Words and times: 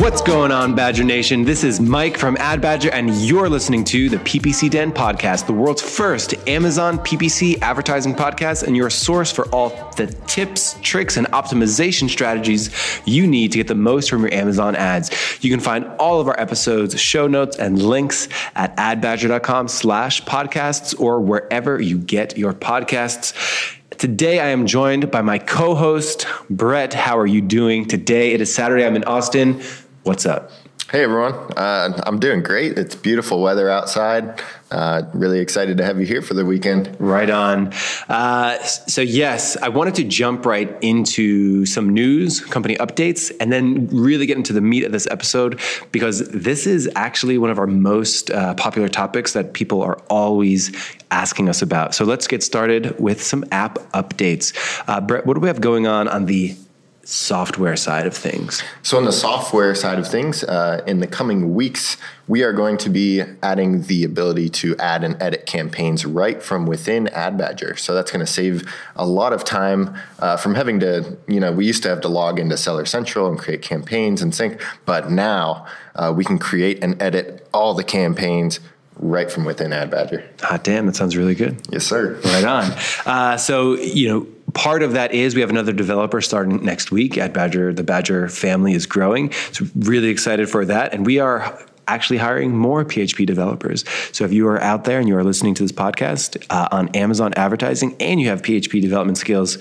What's 0.00 0.22
going 0.22 0.50
on, 0.50 0.74
Badger 0.74 1.04
Nation? 1.04 1.44
This 1.44 1.62
is 1.62 1.78
Mike 1.78 2.16
from 2.16 2.34
Ad 2.38 2.62
Badger, 2.62 2.90
and 2.90 3.14
you're 3.16 3.50
listening 3.50 3.84
to 3.84 4.08
the 4.08 4.16
PPC 4.16 4.70
Den 4.70 4.92
podcast, 4.92 5.44
the 5.44 5.52
world's 5.52 5.82
first 5.82 6.32
Amazon 6.48 6.98
PPC 7.00 7.60
advertising 7.60 8.14
podcast, 8.14 8.62
and 8.62 8.74
your 8.74 8.88
source 8.88 9.30
for 9.30 9.46
all 9.50 9.68
the 9.98 10.06
tips, 10.26 10.78
tricks, 10.80 11.18
and 11.18 11.26
optimization 11.32 12.08
strategies 12.08 12.70
you 13.04 13.26
need 13.26 13.52
to 13.52 13.58
get 13.58 13.68
the 13.68 13.74
most 13.74 14.08
from 14.08 14.22
your 14.22 14.32
Amazon 14.32 14.74
ads. 14.74 15.10
You 15.44 15.50
can 15.50 15.60
find 15.60 15.84
all 15.98 16.18
of 16.18 16.28
our 16.28 16.40
episodes, 16.40 16.98
show 16.98 17.26
notes, 17.26 17.58
and 17.58 17.82
links 17.82 18.26
at 18.54 18.74
adbadger.com 18.78 19.68
slash 19.68 20.22
podcasts 20.22 20.98
or 20.98 21.20
wherever 21.20 21.78
you 21.78 21.98
get 21.98 22.38
your 22.38 22.54
podcasts. 22.54 23.76
Today, 23.98 24.40
I 24.40 24.46
am 24.46 24.66
joined 24.66 25.10
by 25.10 25.20
my 25.20 25.38
co 25.38 25.74
host, 25.74 26.26
Brett. 26.48 26.94
How 26.94 27.18
are 27.18 27.26
you 27.26 27.42
doing 27.42 27.84
today? 27.84 28.32
It 28.32 28.40
is 28.40 28.54
Saturday. 28.54 28.86
I'm 28.86 28.96
in 28.96 29.04
Austin. 29.04 29.60
What's 30.02 30.24
up? 30.24 30.50
Hey 30.90 31.04
everyone, 31.04 31.34
uh, 31.56 32.02
I'm 32.04 32.18
doing 32.18 32.42
great. 32.42 32.76
It's 32.76 32.96
beautiful 32.96 33.40
weather 33.40 33.70
outside. 33.70 34.42
Uh, 34.70 35.02
really 35.12 35.38
excited 35.38 35.76
to 35.76 35.84
have 35.84 36.00
you 36.00 36.06
here 36.06 36.22
for 36.22 36.34
the 36.34 36.44
weekend. 36.44 36.96
Right 36.98 37.28
on. 37.28 37.72
Uh, 38.08 38.58
so, 38.62 39.00
yes, 39.00 39.56
I 39.58 39.68
wanted 39.68 39.94
to 39.96 40.04
jump 40.04 40.46
right 40.46 40.76
into 40.80 41.64
some 41.66 41.90
news, 41.90 42.40
company 42.40 42.76
updates, 42.76 43.30
and 43.38 43.52
then 43.52 43.88
really 43.88 44.26
get 44.26 44.36
into 44.36 44.52
the 44.52 44.60
meat 44.60 44.82
of 44.84 44.90
this 44.90 45.06
episode 45.10 45.60
because 45.92 46.28
this 46.30 46.66
is 46.66 46.90
actually 46.96 47.38
one 47.38 47.50
of 47.50 47.58
our 47.58 47.68
most 47.68 48.30
uh, 48.30 48.54
popular 48.54 48.88
topics 48.88 49.32
that 49.34 49.52
people 49.52 49.82
are 49.82 50.00
always 50.08 50.74
asking 51.12 51.48
us 51.48 51.62
about. 51.62 51.94
So, 51.94 52.04
let's 52.04 52.26
get 52.26 52.42
started 52.42 52.98
with 52.98 53.22
some 53.22 53.44
app 53.52 53.74
updates. 53.92 54.82
Uh, 54.88 55.00
Brett, 55.00 55.24
what 55.24 55.34
do 55.34 55.40
we 55.40 55.48
have 55.48 55.60
going 55.60 55.86
on 55.86 56.08
on 56.08 56.26
the 56.26 56.56
software 57.04 57.76
side 57.76 58.06
of 58.06 58.16
things? 58.16 58.62
So, 58.82 58.96
on 58.96 59.04
the 59.04 59.12
software 59.12 59.74
side 59.74 59.98
of 59.98 60.06
things, 60.06 60.44
uh, 60.44 60.82
in 60.86 61.00
the 61.00 61.06
coming 61.06 61.54
weeks, 61.54 61.96
we 62.28 62.42
are 62.42 62.52
going 62.52 62.76
to 62.78 62.90
be 62.90 63.22
adding 63.42 63.82
the 63.82 64.04
ability 64.04 64.48
to 64.48 64.76
add 64.76 65.02
and 65.02 65.20
edit 65.20 65.46
campaigns 65.46 66.04
right 66.04 66.42
from 66.42 66.66
within 66.66 67.08
Ad 67.08 67.36
Badger. 67.36 67.76
So, 67.76 67.94
that's 67.94 68.10
going 68.10 68.24
to 68.24 68.30
save 68.30 68.70
a 68.96 69.06
lot 69.06 69.32
of 69.32 69.44
time 69.44 69.94
uh, 70.18 70.36
from 70.36 70.54
having 70.54 70.80
to, 70.80 71.16
you 71.26 71.40
know, 71.40 71.52
we 71.52 71.66
used 71.66 71.82
to 71.82 71.88
have 71.88 72.00
to 72.02 72.08
log 72.08 72.38
into 72.38 72.56
Seller 72.56 72.84
Central 72.84 73.28
and 73.28 73.38
create 73.38 73.62
campaigns 73.62 74.22
and 74.22 74.34
sync, 74.34 74.60
but 74.84 75.10
now 75.10 75.66
uh, 75.94 76.12
we 76.14 76.24
can 76.24 76.38
create 76.38 76.82
and 76.82 77.00
edit 77.02 77.48
all 77.52 77.74
the 77.74 77.84
campaigns 77.84 78.60
right 79.00 79.30
from 79.30 79.44
within 79.44 79.72
Ad 79.72 79.90
Badger. 79.90 80.28
Ah, 80.42 80.58
damn, 80.62 80.86
that 80.86 80.96
sounds 80.96 81.16
really 81.16 81.34
good. 81.34 81.60
Yes, 81.70 81.86
sir. 81.86 82.20
Right 82.24 82.44
on. 82.44 82.70
Uh, 83.06 83.36
so, 83.36 83.74
you 83.76 84.08
know, 84.08 84.26
part 84.54 84.82
of 84.82 84.92
that 84.92 85.12
is 85.12 85.34
we 85.34 85.40
have 85.40 85.50
another 85.50 85.72
developer 85.72 86.20
starting 86.20 86.64
next 86.64 86.90
week 86.90 87.18
at 87.18 87.32
Badger. 87.32 87.72
The 87.72 87.82
Badger 87.82 88.28
family 88.28 88.74
is 88.74 88.86
growing. 88.86 89.32
So, 89.52 89.66
really 89.76 90.08
excited 90.08 90.48
for 90.48 90.64
that. 90.64 90.92
And 90.92 91.06
we 91.06 91.18
are 91.18 91.58
actually 91.90 92.18
hiring 92.18 92.56
more 92.56 92.84
PHP 92.84 93.26
developers. 93.26 93.84
So 94.12 94.24
if 94.24 94.32
you 94.32 94.46
are 94.46 94.60
out 94.60 94.84
there 94.84 95.00
and 95.00 95.08
you 95.08 95.16
are 95.16 95.24
listening 95.24 95.54
to 95.54 95.64
this 95.64 95.72
podcast 95.72 96.42
uh, 96.48 96.68
on 96.70 96.88
Amazon 96.90 97.34
advertising 97.36 97.96
and 97.98 98.20
you 98.20 98.28
have 98.28 98.42
PHP 98.42 98.80
development 98.80 99.18
skills, 99.18 99.58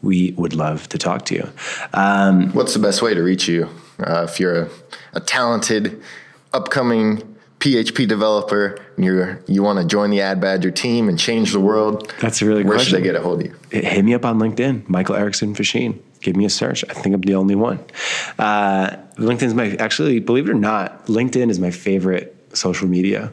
we 0.00 0.32
would 0.32 0.54
love 0.54 0.88
to 0.90 0.98
talk 0.98 1.24
to 1.26 1.34
you. 1.34 1.48
Um, 1.92 2.52
What's 2.52 2.72
the 2.72 2.78
best 2.78 3.02
way 3.02 3.14
to 3.14 3.22
reach 3.22 3.48
you 3.48 3.68
uh, 3.98 4.26
if 4.28 4.38
you're 4.38 4.62
a, 4.62 4.70
a 5.14 5.20
talented, 5.20 6.00
upcoming 6.52 7.31
PHP 7.62 8.08
developer 8.08 8.76
and 8.96 9.04
you 9.04 9.38
you 9.46 9.62
want 9.62 9.78
to 9.78 9.86
join 9.86 10.10
the 10.10 10.20
Ad 10.20 10.40
Badger 10.40 10.72
team 10.72 11.08
and 11.08 11.16
change 11.16 11.52
the 11.52 11.60
world, 11.60 12.12
that's 12.20 12.42
a 12.42 12.46
really 12.46 12.64
where 12.64 12.74
question. 12.74 12.90
should 12.90 12.98
they 12.98 13.04
get 13.04 13.14
a 13.14 13.20
hold 13.20 13.40
of 13.40 13.46
you? 13.46 13.56
Hit 13.70 14.04
me 14.04 14.14
up 14.14 14.24
on 14.24 14.40
LinkedIn, 14.40 14.88
Michael 14.88 15.14
Erickson 15.14 15.54
Facchin. 15.54 16.00
Give 16.20 16.34
me 16.34 16.44
a 16.44 16.50
search. 16.50 16.84
I 16.90 16.92
think 16.92 17.14
I'm 17.14 17.20
the 17.20 17.36
only 17.36 17.54
one. 17.54 17.78
Uh, 18.36 18.96
LinkedIn 19.16 19.42
is 19.44 19.54
my 19.54 19.76
actually, 19.76 20.18
believe 20.18 20.48
it 20.48 20.50
or 20.50 20.54
not, 20.54 21.06
LinkedIn 21.06 21.50
is 21.50 21.60
my 21.60 21.70
favorite 21.70 22.36
social 22.52 22.88
media 22.88 23.32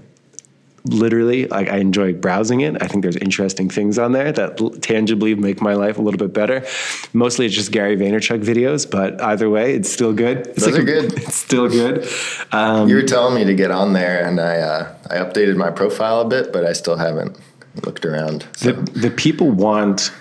literally 0.85 1.45
like 1.47 1.69
i 1.69 1.77
enjoy 1.77 2.13
browsing 2.13 2.61
it. 2.61 2.81
I 2.81 2.87
think 2.87 3.01
there's 3.03 3.17
interesting 3.17 3.69
things 3.69 3.99
on 3.99 4.11
there 4.13 4.31
that 4.31 4.61
l- 4.61 4.69
tangibly 4.71 5.35
make 5.35 5.61
my 5.61 5.73
life 5.73 5.97
a 5.97 6.01
little 6.01 6.17
bit 6.17 6.33
better. 6.33 6.65
Mostly 7.13 7.45
it's 7.45 7.55
just 7.55 7.71
gary 7.71 7.97
vaynerchuk 7.97 8.43
videos 8.43 8.89
but 8.89 9.21
either 9.21 9.49
way 9.49 9.73
it's 9.73 9.91
still 9.91 10.13
good. 10.13 10.47
It's 10.47 10.65
Those 10.65 10.73
like 10.73 10.81
are 10.81 10.85
good. 10.85 11.13
it's 11.17 11.35
still 11.35 11.69
good. 11.69 12.07
Um, 12.51 12.87
you 12.87 12.95
were 12.95 13.03
telling 13.03 13.35
me 13.35 13.43
to 13.45 13.53
get 13.53 13.71
on 13.71 13.93
there 13.93 14.25
and 14.25 14.39
i 14.39 14.57
uh, 14.57 14.95
i 15.09 15.15
updated 15.17 15.55
my 15.57 15.69
profile 15.71 16.21
a 16.21 16.25
bit 16.27 16.51
but 16.53 16.65
i 16.65 16.73
still 16.73 16.97
haven't 16.97 17.37
looked 17.85 18.05
around 18.05 18.47
so. 18.55 18.71
the, 18.71 18.91
the 18.99 19.11
people 19.11 19.49
want 19.51 20.11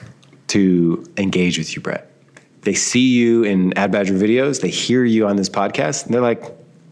to 0.49 1.05
engage 1.17 1.59
with 1.59 1.75
you 1.75 1.83
brett. 1.83 2.11
They 2.63 2.75
see 2.75 3.09
you 3.13 3.45
in 3.45 3.73
ad 3.79 3.93
badger 3.93 4.15
videos. 4.15 4.61
They 4.61 4.69
hear 4.71 5.05
you 5.05 5.27
on 5.27 5.37
this 5.37 5.49
podcast 5.49 6.05
and 6.05 6.13
they're 6.15 6.21
like 6.21 6.43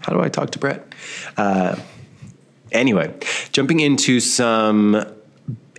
how 0.00 0.12
do 0.12 0.20
i 0.20 0.28
talk 0.28 0.50
to 0.50 0.58
brett? 0.58 0.94
Uh, 1.36 1.76
Anyway, 2.72 3.14
jumping 3.52 3.80
into 3.80 4.20
some 4.20 5.04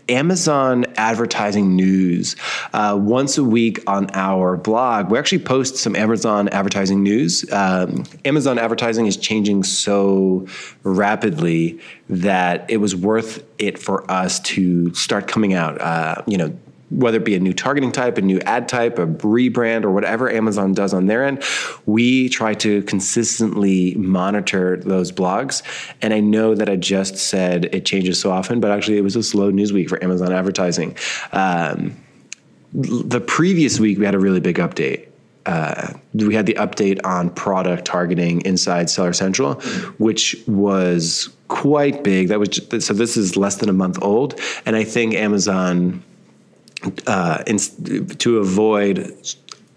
Amazon 0.10 0.86
advertising 0.96 1.76
news. 1.76 2.36
Uh, 2.74 2.98
once 3.00 3.38
a 3.38 3.44
week 3.44 3.80
on 3.88 4.10
our 4.14 4.56
blog, 4.56 5.12
we 5.12 5.18
actually 5.18 5.40
post 5.40 5.78
some 5.78 5.96
Amazon 5.96 6.48
advertising 6.50 7.04
news. 7.04 7.52
Um, 7.52 8.04
Amazon 8.24 8.58
advertising 8.58 9.06
is 9.08 9.18
changing 9.18 9.64
so 9.64 10.48
rapidly 10.84 11.80
that 12.10 12.70
it 12.70 12.78
was 12.78 12.96
worth 12.96 13.44
it 13.58 13.78
for 13.78 14.10
us 14.10 14.40
to 14.42 14.94
start 14.94 15.28
coming 15.28 15.54
out. 15.54 15.80
Uh, 15.82 16.22
you 16.26 16.38
know, 16.38 16.58
whether 16.90 17.18
it 17.18 17.26
be 17.26 17.36
a 17.36 17.40
new 17.40 17.54
targeting 17.54 17.92
type, 17.92 18.18
a 18.18 18.22
new 18.22 18.40
ad 18.42 18.70
type, 18.70 18.98
a 18.98 19.06
rebrand, 19.06 19.84
or 19.84 19.92
whatever 19.92 20.30
Amazon 20.32 20.74
does 20.74 20.94
on 20.94 21.08
their 21.08 21.26
end, 21.26 21.44
we 21.86 22.30
try 22.30 22.54
to 22.54 22.82
consistently 22.84 23.94
monitor 23.96 24.78
those 24.78 25.12
blogs. 25.12 25.64
And 26.02 26.14
I 26.14 26.22
know 26.22 26.56
that 26.56 26.70
I 26.70 26.78
just 26.78 27.18
said 27.18 27.66
it 27.74 27.86
changes 27.86 28.20
so 28.20 28.32
often, 28.32 28.60
but 28.60 28.72
actually 28.72 28.98
it 28.98 29.02
was 29.02 29.16
a 29.16 29.24
slow 29.24 29.50
news 29.50 29.74
week 29.74 29.90
for 29.90 30.02
Amazon 30.04 30.32
advertising. 30.32 30.96
Um, 31.34 31.98
the 32.74 33.22
previous 33.22 33.80
week, 33.80 33.98
we 33.98 34.06
had 34.06 34.16
a 34.16 34.20
really 34.20 34.40
big 34.40 34.58
update. 34.58 35.08
Uh, 35.46 35.94
we 36.14 36.36
had 36.36 36.46
the 36.46 36.56
update 36.56 37.00
on 37.06 37.30
product 37.30 37.86
targeting 37.86 38.42
inside 38.42 38.90
Seller 38.90 39.14
Central, 39.14 39.56
which 39.98 40.36
was 40.46 41.30
quite 41.48 42.04
big. 42.04 42.28
That 42.28 42.40
was 42.40 42.50
just, 42.50 42.82
so. 42.82 42.94
This 42.94 43.16
is 43.16 43.38
less 43.38 43.56
than 43.56 43.70
a 43.70 43.74
month 43.74 43.98
old, 44.02 44.38
and 44.66 44.76
I 44.76 44.84
think 44.84 45.14
Amazon 45.14 46.04
uh, 47.08 47.44
in, 47.48 47.58
to 47.58 48.40
avoid 48.40 49.14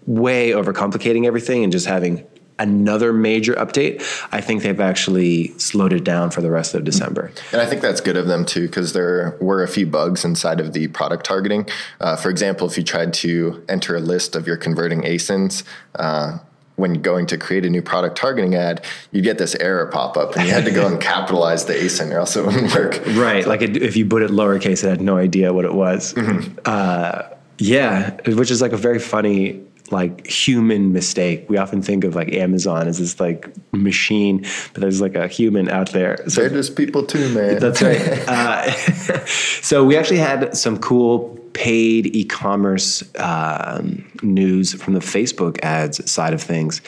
way 0.05 0.51
overcomplicating 0.51 1.25
everything 1.25 1.63
and 1.63 1.71
just 1.71 1.85
having 1.85 2.25
another 2.59 3.11
major 3.11 3.53
update, 3.55 4.03
I 4.31 4.39
think 4.39 4.61
they've 4.61 4.79
actually 4.79 5.57
slowed 5.57 5.93
it 5.93 6.03
down 6.03 6.29
for 6.29 6.41
the 6.41 6.51
rest 6.51 6.75
of 6.75 6.83
December. 6.83 7.31
And 7.51 7.59
I 7.59 7.65
think 7.65 7.81
that's 7.81 8.01
good 8.01 8.17
of 8.17 8.27
them 8.27 8.45
too, 8.45 8.67
because 8.67 8.93
there 8.93 9.35
were 9.41 9.63
a 9.63 9.67
few 9.67 9.87
bugs 9.87 10.23
inside 10.23 10.59
of 10.59 10.73
the 10.73 10.87
product 10.89 11.25
targeting. 11.25 11.67
Uh, 11.99 12.15
for 12.15 12.29
example, 12.29 12.67
if 12.67 12.77
you 12.77 12.83
tried 12.83 13.13
to 13.15 13.63
enter 13.67 13.95
a 13.95 13.99
list 13.99 14.35
of 14.35 14.45
your 14.45 14.57
converting 14.57 15.01
ASINs, 15.01 15.63
uh, 15.95 16.37
when 16.81 17.01
going 17.01 17.25
to 17.27 17.37
create 17.37 17.65
a 17.65 17.69
new 17.69 17.81
product 17.81 18.17
targeting 18.17 18.55
ad, 18.55 18.83
you 19.11 19.21
get 19.21 19.37
this 19.37 19.55
error 19.55 19.85
pop 19.85 20.17
up, 20.17 20.35
and 20.35 20.45
you 20.45 20.53
had 20.53 20.65
to 20.65 20.71
go 20.71 20.85
and 20.85 20.99
capitalize 21.13 21.65
the 21.65 21.73
ASIN, 21.73 22.13
or 22.13 22.19
else 22.19 22.35
it 22.35 22.45
wouldn't 22.45 22.73
work. 22.75 22.99
Right, 23.15 23.43
so. 23.43 23.49
like 23.49 23.61
it, 23.61 23.77
if 23.77 23.95
you 23.95 24.05
put 24.05 24.23
it 24.23 24.31
lowercase, 24.31 24.83
it 24.83 24.89
had 24.89 25.01
no 25.01 25.15
idea 25.15 25.53
what 25.53 25.63
it 25.63 25.73
was. 25.73 26.13
Mm-hmm. 26.13 26.59
Uh, 26.65 27.23
yeah, 27.57 28.17
which 28.25 28.51
is 28.51 28.61
like 28.61 28.73
a 28.73 28.77
very 28.77 28.99
funny 28.99 29.63
like 29.91 30.25
human 30.25 30.93
mistake. 30.93 31.49
We 31.49 31.57
often 31.57 31.81
think 31.81 32.03
of 32.03 32.15
like 32.15 32.31
Amazon 32.33 32.87
as 32.87 32.99
this 32.99 33.19
like 33.19 33.49
machine, 33.71 34.45
but 34.73 34.81
there's 34.81 35.01
like 35.01 35.15
a 35.15 35.27
human 35.27 35.69
out 35.69 35.91
there. 35.91 36.17
So, 36.27 36.41
They're 36.41 36.49
just 36.49 36.75
people 36.75 37.05
too, 37.05 37.33
man. 37.33 37.59
That's 37.59 37.81
right. 37.81 38.01
uh, 38.27 38.71
so 39.25 39.83
we 39.85 39.97
actually 39.97 40.19
had 40.19 40.55
some 40.55 40.79
cool 40.79 41.37
paid 41.53 42.15
e-commerce 42.15 43.03
um, 43.17 44.11
news 44.21 44.73
from 44.73 44.93
the 44.93 44.99
Facebook 44.99 45.59
ads 45.63 46.09
side 46.09 46.33
of 46.33 46.41
things. 46.41 46.81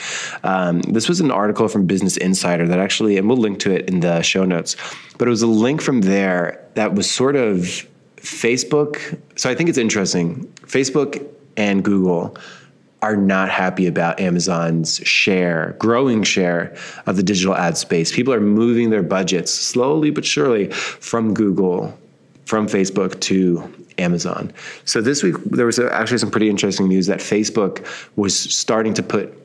Um, 0.44 0.82
this 0.82 1.10
was 1.10 1.20
an 1.20 1.32
article 1.32 1.68
from 1.68 1.86
Business 1.86 2.18
Insider 2.18 2.68
that 2.68 2.80
actually, 2.80 3.18
and 3.18 3.28
we'll 3.28 3.38
link 3.38 3.60
to 3.60 3.72
it 3.72 3.88
in 3.88 4.00
the 4.00 4.22
show 4.22 4.46
notes, 4.46 4.76
but 5.18 5.28
it 5.28 5.32
was 5.32 5.42
a 5.42 5.48
link 5.48 5.82
from 5.82 6.02
there 6.02 6.66
that 6.76 6.94
was 6.94 7.10
sort 7.10 7.36
of 7.36 7.88
Facebook. 8.18 9.20
So 9.36 9.50
I 9.50 9.56
think 9.56 9.70
it's 9.70 9.78
interesting. 9.78 10.46
Facebook 10.66 11.28
and 11.58 11.84
Google 11.84 12.38
are 13.04 13.18
not 13.18 13.50
happy 13.50 13.86
about 13.86 14.22
Amazon's 14.22 14.98
share, 15.04 15.76
growing 15.78 16.24
share 16.24 16.74
of 17.06 17.18
the 17.18 17.24
digital 17.24 17.54
ad 17.54 17.78
space. 17.78 18.16
People 18.16 18.34
are 18.34 18.40
moving 18.40 18.92
their 18.92 19.04
budgets 19.04 19.52
slowly 19.52 20.10
but 20.10 20.24
surely 20.24 20.70
from 20.72 21.34
Google, 21.34 21.98
from 22.46 22.68
Facebook 22.68 23.20
to 23.22 23.62
Amazon. 23.98 24.52
So 24.86 25.02
this 25.02 25.24
week 25.24 25.36
there 25.46 25.66
was 25.66 25.80
actually 25.80 26.20
some 26.20 26.32
pretty 26.32 26.50
interesting 26.50 26.88
news 26.88 27.08
that 27.08 27.20
Facebook 27.20 27.86
was 28.16 28.38
starting 28.38 28.94
to 28.96 29.04
put 29.04 29.40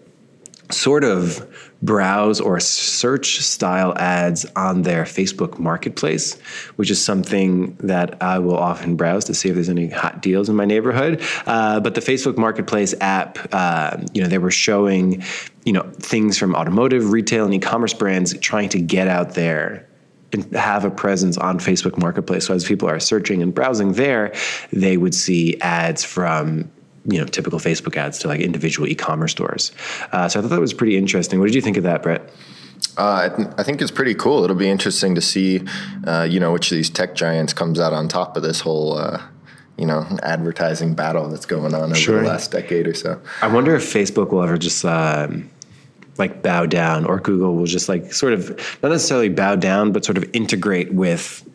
sort 0.70 1.04
of 1.04 1.46
browse 1.80 2.40
or 2.40 2.58
search 2.60 3.40
style 3.40 3.96
ads 3.96 4.44
on 4.56 4.82
their 4.82 5.04
Facebook 5.04 5.58
marketplace, 5.58 6.38
which 6.76 6.90
is 6.90 7.02
something 7.02 7.74
that 7.76 8.20
I 8.22 8.38
will 8.40 8.58
often 8.58 8.96
browse 8.96 9.24
to 9.26 9.34
see 9.34 9.48
if 9.48 9.54
there's 9.54 9.68
any 9.68 9.88
hot 9.88 10.20
deals 10.20 10.48
in 10.48 10.56
my 10.56 10.64
neighborhood. 10.64 11.22
Uh, 11.46 11.80
but 11.80 11.94
the 11.94 12.00
Facebook 12.00 12.36
marketplace 12.36 12.94
app, 13.00 13.38
uh, 13.52 13.96
you 14.12 14.20
know, 14.20 14.28
they 14.28 14.38
were 14.38 14.50
showing, 14.50 15.22
you 15.64 15.72
know, 15.72 15.88
things 16.00 16.36
from 16.36 16.54
automotive, 16.54 17.12
retail, 17.12 17.44
and 17.44 17.54
e-commerce 17.54 17.94
brands 17.94 18.36
trying 18.38 18.68
to 18.70 18.80
get 18.80 19.08
out 19.08 19.34
there 19.34 19.87
have 20.52 20.84
a 20.84 20.90
presence 20.90 21.38
on 21.38 21.58
Facebook 21.58 21.98
Marketplace. 21.98 22.46
So 22.46 22.54
as 22.54 22.64
people 22.64 22.88
are 22.88 23.00
searching 23.00 23.42
and 23.42 23.54
browsing 23.54 23.92
there, 23.92 24.34
they 24.72 24.96
would 24.96 25.14
see 25.14 25.58
ads 25.60 26.04
from 26.04 26.70
you 27.06 27.18
know 27.18 27.24
typical 27.24 27.58
Facebook 27.58 27.96
ads 27.96 28.18
to 28.18 28.28
like 28.28 28.40
individual 28.40 28.86
e-commerce 28.88 29.32
stores. 29.32 29.72
Uh, 30.12 30.28
so 30.28 30.38
I 30.38 30.42
thought 30.42 30.50
that 30.50 30.60
was 30.60 30.74
pretty 30.74 30.96
interesting. 30.96 31.38
What 31.38 31.46
did 31.46 31.54
you 31.54 31.62
think 31.62 31.76
of 31.76 31.84
that, 31.84 32.02
Brett? 32.02 32.30
Uh, 32.96 33.30
I, 33.30 33.36
th- 33.36 33.48
I, 33.58 33.62
think 33.62 33.80
it's 33.80 33.90
pretty 33.90 34.14
cool. 34.14 34.44
It'll 34.44 34.56
be 34.56 34.68
interesting 34.68 35.14
to 35.14 35.20
see, 35.20 35.62
uh, 36.04 36.26
you 36.28 36.40
know, 36.40 36.52
which 36.52 36.70
of 36.72 36.76
these 36.76 36.90
tech 36.90 37.14
giants 37.14 37.52
comes 37.52 37.78
out 37.78 37.92
on 37.92 38.08
top 38.08 38.36
of 38.36 38.42
this 38.42 38.60
whole, 38.60 38.98
uh, 38.98 39.22
you 39.76 39.86
know, 39.86 40.04
advertising 40.22 40.94
battle 40.94 41.28
that's 41.28 41.46
going 41.46 41.74
on 41.74 41.90
over 41.90 41.94
sure. 41.94 42.22
the 42.22 42.28
last 42.28 42.50
decade 42.50 42.88
or 42.88 42.94
so. 42.94 43.20
I 43.40 43.46
wonder 43.48 43.74
if 43.76 43.82
Facebook 43.82 44.32
will 44.32 44.42
ever 44.42 44.58
just 44.58 44.84
um, 44.84 45.48
like 46.18 46.42
bow 46.42 46.66
down, 46.66 47.04
or 47.04 47.20
Google 47.20 47.54
will 47.54 47.66
just 47.66 47.88
like 47.88 48.12
sort 48.12 48.32
of 48.32 48.48
not 48.82 48.90
necessarily 48.90 49.28
bow 49.28 49.56
down, 49.56 49.92
but 49.92 50.04
sort 50.04 50.18
of 50.18 50.24
integrate 50.32 50.92
with 50.92 51.48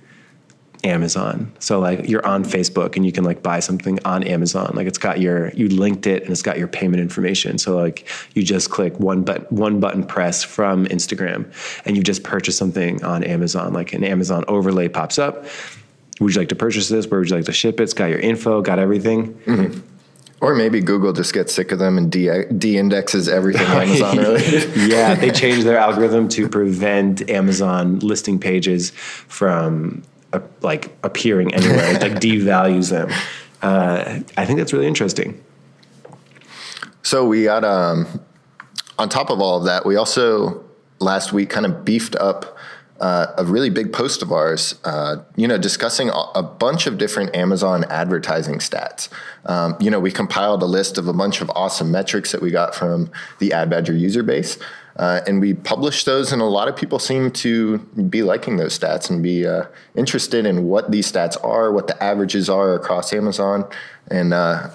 Amazon. 0.83 1.51
So 1.59 1.79
like 1.79 2.09
you're 2.09 2.25
on 2.25 2.43
Facebook 2.43 2.95
and 2.95 3.05
you 3.05 3.11
can 3.11 3.23
like 3.23 3.41
buy 3.41 3.59
something 3.61 3.99
on 4.03 4.23
Amazon. 4.23 4.73
Like 4.75 4.87
it's 4.87 4.97
got 4.97 5.19
your 5.19 5.49
you 5.53 5.69
linked 5.69 6.07
it 6.07 6.23
and 6.23 6.31
it's 6.31 6.41
got 6.41 6.57
your 6.57 6.67
payment 6.67 7.01
information. 7.01 7.57
So 7.57 7.75
like 7.75 8.07
you 8.33 8.43
just 8.43 8.69
click 8.69 8.99
one 8.99 9.23
but 9.23 9.49
one 9.51 9.79
button 9.79 10.03
press 10.05 10.43
from 10.43 10.85
Instagram 10.87 11.51
and 11.85 11.95
you 11.95 12.03
just 12.03 12.23
purchase 12.23 12.57
something 12.57 13.03
on 13.03 13.23
Amazon. 13.23 13.71
Like 13.73 13.93
an 13.93 14.03
Amazon 14.03 14.43
overlay 14.47 14.89
pops 14.89 15.17
up. 15.17 15.45
Would 16.19 16.35
you 16.35 16.41
like 16.41 16.49
to 16.49 16.55
purchase 16.55 16.89
this? 16.89 17.07
Where 17.07 17.19
would 17.19 17.29
you 17.29 17.37
like 17.37 17.45
to 17.45 17.53
ship 17.53 17.79
it? 17.79 17.83
It's 17.83 17.93
got 17.93 18.09
your 18.09 18.19
info, 18.19 18.61
got 18.61 18.77
everything. 18.77 19.33
Mm-hmm. 19.45 19.92
Or 20.43 20.53
maybe 20.53 20.81
Google 20.81 21.13
just 21.13 21.33
gets 21.33 21.53
sick 21.53 21.71
of 21.71 21.79
them 21.79 21.97
and 21.97 22.11
de- 22.11 22.45
de-indexes 22.47 23.29
everything 23.29 23.65
Amazon 23.67 24.17
related. 24.17 24.75
yeah, 24.91 25.15
they 25.15 25.31
changed 25.31 25.65
their 25.65 25.77
algorithm 25.77 26.27
to 26.29 26.49
prevent 26.49 27.29
Amazon 27.29 27.99
listing 27.99 28.37
pages 28.39 28.89
from 28.89 30.03
uh, 30.33 30.41
like 30.61 30.93
appearing 31.01 31.53
anywhere. 31.53 31.95
It 31.95 32.01
like 32.01 32.11
devalues 32.21 32.89
them. 32.89 33.09
Uh, 33.61 34.19
I 34.35 34.45
think 34.45 34.59
that's 34.59 34.73
really 34.73 34.85
interesting. 34.85 35.41
So 37.03 37.25
we 37.25 37.45
got 37.45 37.63
um, 37.63 38.19
on 38.99 39.07
top 39.07 39.29
of 39.29 39.39
all 39.39 39.59
of 39.59 39.63
that, 39.63 39.85
we 39.85 39.95
also 39.95 40.61
last 40.99 41.31
week 41.31 41.51
kind 41.51 41.65
of 41.65 41.85
beefed 41.85 42.17
up 42.17 42.57
uh, 42.99 43.27
a 43.37 43.45
really 43.45 43.69
big 43.69 43.91
post 43.91 44.21
of 44.21 44.31
ours, 44.31 44.75
uh, 44.83 45.17
you 45.35 45.47
know, 45.47 45.57
discussing 45.57 46.09
a 46.13 46.43
bunch 46.43 46.87
of 46.87 46.97
different 46.97 47.35
Amazon 47.35 47.83
advertising 47.85 48.59
stats. 48.59 49.09
Um, 49.45 49.75
you 49.79 49.89
know, 49.89 49.99
we 49.99 50.11
compiled 50.11 50.61
a 50.63 50.67
list 50.67 50.97
of 50.97 51.07
a 51.07 51.13
bunch 51.13 51.41
of 51.41 51.49
awesome 51.55 51.91
metrics 51.91 52.31
that 52.31 52.41
we 52.41 52.51
got 52.51 52.75
from 52.75 53.11
the 53.39 53.51
Ad 53.51 53.69
Badger 53.69 53.93
user 53.93 54.23
base. 54.23 54.57
Uh, 54.95 55.21
and 55.25 55.41
we 55.41 55.55
published 55.55 56.05
those, 56.05 56.31
and 56.31 56.41
a 56.41 56.45
lot 56.45 56.67
of 56.67 56.75
people 56.75 56.99
seem 56.99 57.31
to 57.31 57.79
be 58.09 58.21
liking 58.21 58.57
those 58.57 58.77
stats 58.77 59.09
and 59.09 59.23
be 59.23 59.45
uh, 59.45 59.63
interested 59.95 60.45
in 60.45 60.65
what 60.65 60.91
these 60.91 61.11
stats 61.11 61.35
are, 61.43 61.71
what 61.71 61.87
the 61.87 62.03
averages 62.03 62.47
are 62.47 62.75
across 62.75 63.11
Amazon. 63.11 63.67
And 64.11 64.33
uh, 64.33 64.69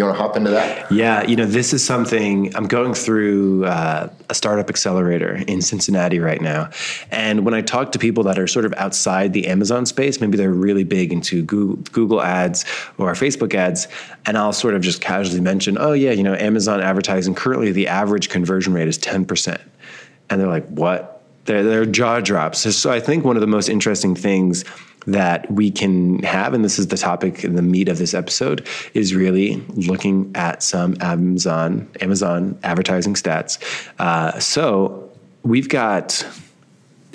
you 0.00 0.06
want 0.06 0.16
to 0.16 0.22
hop 0.22 0.36
into 0.36 0.50
that? 0.50 0.90
Yeah, 0.90 1.22
you 1.24 1.36
know, 1.36 1.46
this 1.46 1.72
is 1.72 1.84
something 1.84 2.54
I'm 2.56 2.66
going 2.66 2.94
through 2.94 3.66
uh, 3.66 4.08
a 4.28 4.34
startup 4.34 4.68
accelerator 4.68 5.36
in 5.46 5.62
Cincinnati 5.62 6.18
right 6.18 6.40
now. 6.40 6.70
And 7.10 7.44
when 7.44 7.54
I 7.54 7.60
talk 7.60 7.92
to 7.92 7.98
people 7.98 8.24
that 8.24 8.38
are 8.38 8.46
sort 8.46 8.64
of 8.64 8.72
outside 8.74 9.32
the 9.32 9.46
Amazon 9.46 9.86
space, 9.86 10.20
maybe 10.20 10.36
they're 10.36 10.52
really 10.52 10.84
big 10.84 11.12
into 11.12 11.42
Google, 11.42 11.76
Google 11.92 12.22
ads 12.22 12.64
or 12.98 13.12
Facebook 13.12 13.54
ads, 13.54 13.88
and 14.26 14.38
I'll 14.38 14.52
sort 14.52 14.74
of 14.74 14.80
just 14.80 15.00
casually 15.00 15.40
mention, 15.40 15.76
oh, 15.78 15.92
yeah, 15.92 16.12
you 16.12 16.22
know, 16.22 16.34
Amazon 16.34 16.80
advertising, 16.80 17.34
currently 17.34 17.70
the 17.70 17.86
average 17.86 18.28
conversion 18.28 18.72
rate 18.72 18.88
is 18.88 18.98
10%. 18.98 19.60
And 20.30 20.40
they're 20.40 20.48
like, 20.48 20.66
what? 20.68 21.22
Their, 21.44 21.62
their 21.62 21.84
jaw 21.86 22.20
drops. 22.20 22.60
So 22.74 22.90
I 22.90 23.00
think 23.00 23.24
one 23.24 23.36
of 23.36 23.40
the 23.40 23.46
most 23.46 23.68
interesting 23.68 24.14
things 24.14 24.64
that 25.06 25.50
we 25.50 25.70
can 25.70 26.22
have, 26.22 26.54
and 26.54 26.64
this 26.64 26.78
is 26.78 26.88
the 26.88 26.96
topic 26.96 27.44
and 27.44 27.56
the 27.56 27.62
meat 27.62 27.88
of 27.88 27.98
this 27.98 28.14
episode, 28.14 28.66
is 28.94 29.14
really 29.14 29.56
looking 29.70 30.30
at 30.34 30.62
some 30.62 30.96
Amazon 31.00 31.88
Amazon 32.00 32.58
advertising 32.62 33.14
stats. 33.14 33.58
Uh, 33.98 34.38
so 34.38 35.10
we've 35.42 35.68
got 35.68 36.24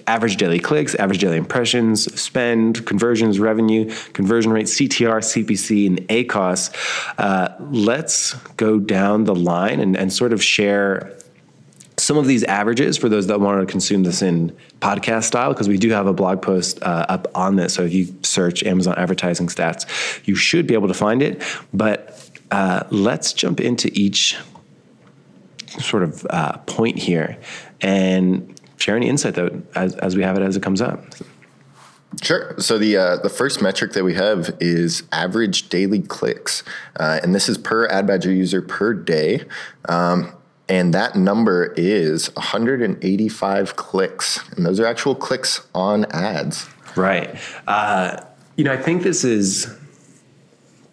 average 0.07 0.37
daily 0.37 0.59
clicks, 0.59 0.93
average 0.95 1.19
daily 1.19 1.37
impressions, 1.37 2.13
spend, 2.19 2.85
conversions, 2.85 3.39
revenue, 3.39 3.91
conversion 4.13 4.51
rate, 4.51 4.67
CTR, 4.67 5.17
CPC, 5.17 5.87
and 5.87 5.99
ACOS. 6.09 6.71
Uh, 7.17 7.49
let's 7.71 8.33
go 8.57 8.79
down 8.79 9.23
the 9.23 9.35
line 9.35 9.79
and, 9.79 9.97
and 9.97 10.13
sort 10.13 10.31
of 10.31 10.43
share 10.43 11.17
some 12.05 12.17
of 12.17 12.27
these 12.27 12.43
averages 12.43 12.97
for 12.97 13.09
those 13.09 13.25
that 13.27 13.39
want 13.39 13.59
to 13.59 13.65
consume 13.65 14.03
this 14.03 14.21
in 14.21 14.55
podcast 14.79 15.23
style, 15.23 15.51
because 15.51 15.67
we 15.67 15.77
do 15.77 15.89
have 15.89 16.05
a 16.05 16.13
blog 16.13 16.39
post 16.39 16.81
uh, 16.83 17.05
up 17.09 17.27
on 17.33 17.55
this. 17.55 17.73
So 17.73 17.81
if 17.81 17.93
you 17.93 18.15
search 18.21 18.63
Amazon 18.63 18.93
advertising 18.95 19.47
stats, 19.47 19.87
you 20.27 20.35
should 20.35 20.67
be 20.67 20.75
able 20.75 20.87
to 20.87 20.93
find 20.93 21.23
it. 21.23 21.41
But 21.73 22.29
uh, 22.51 22.83
let's 22.91 23.33
jump 23.33 23.59
into 23.59 23.89
each 23.93 24.37
sort 25.79 26.03
of 26.03 26.27
uh, 26.29 26.57
point 26.59 26.99
here 26.99 27.37
and 27.81 28.53
share 28.77 28.95
any 28.95 29.09
insight 29.09 29.33
though 29.33 29.63
as, 29.73 29.95
as 29.95 30.15
we 30.15 30.21
have 30.21 30.37
it 30.37 30.43
as 30.43 30.55
it 30.55 30.61
comes 30.61 30.81
up. 30.81 31.03
Sure. 32.21 32.53
So 32.59 32.77
the 32.77 32.95
uh, 32.97 33.17
the 33.17 33.29
first 33.29 33.61
metric 33.61 33.93
that 33.93 34.03
we 34.03 34.13
have 34.13 34.55
is 34.59 35.03
average 35.11 35.69
daily 35.69 36.01
clicks, 36.01 36.63
uh, 36.97 37.19
and 37.21 37.33
this 37.33 37.49
is 37.49 37.57
per 37.57 37.89
AdBadger 37.89 38.33
user 38.33 38.61
per 38.61 38.93
day. 38.93 39.43
Um, 39.89 40.31
and 40.67 40.93
that 40.93 41.15
number 41.15 41.73
is 41.77 42.33
185 42.35 43.75
clicks. 43.75 44.47
And 44.51 44.65
those 44.65 44.79
are 44.79 44.85
actual 44.85 45.15
clicks 45.15 45.65
on 45.75 46.05
ads. 46.05 46.67
Right. 46.95 47.37
Uh, 47.67 48.21
you 48.55 48.63
know, 48.63 48.73
I 48.73 48.77
think 48.77 49.03
this 49.03 49.23
is 49.23 49.71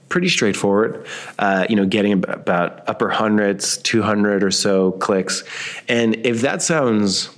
pretty 0.08 0.28
straightforward. 0.28 1.06
Uh, 1.38 1.66
you 1.70 1.76
know, 1.76 1.86
getting 1.86 2.12
about 2.12 2.86
upper 2.88 3.08
hundreds, 3.08 3.78
200 3.78 4.44
or 4.44 4.50
so 4.50 4.92
clicks. 4.92 5.42
And 5.88 6.16
if 6.26 6.42
that 6.42 6.60
sounds 6.60 7.30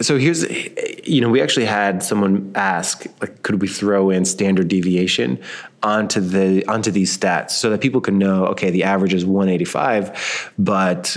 so 0.00 0.18
here's 0.18 0.42
you 1.06 1.20
know 1.20 1.28
we 1.28 1.40
actually 1.40 1.66
had 1.66 2.02
someone 2.02 2.50
ask 2.56 3.06
like 3.20 3.42
could 3.42 3.62
we 3.62 3.68
throw 3.68 4.10
in 4.10 4.24
standard 4.24 4.66
deviation 4.66 5.40
onto 5.84 6.20
the 6.20 6.64
onto 6.66 6.90
these 6.90 7.16
stats 7.16 7.52
so 7.52 7.70
that 7.70 7.80
people 7.80 8.00
can 8.00 8.18
know 8.18 8.46
okay 8.46 8.70
the 8.70 8.82
average 8.82 9.14
is 9.14 9.24
185 9.24 10.52
but 10.58 11.16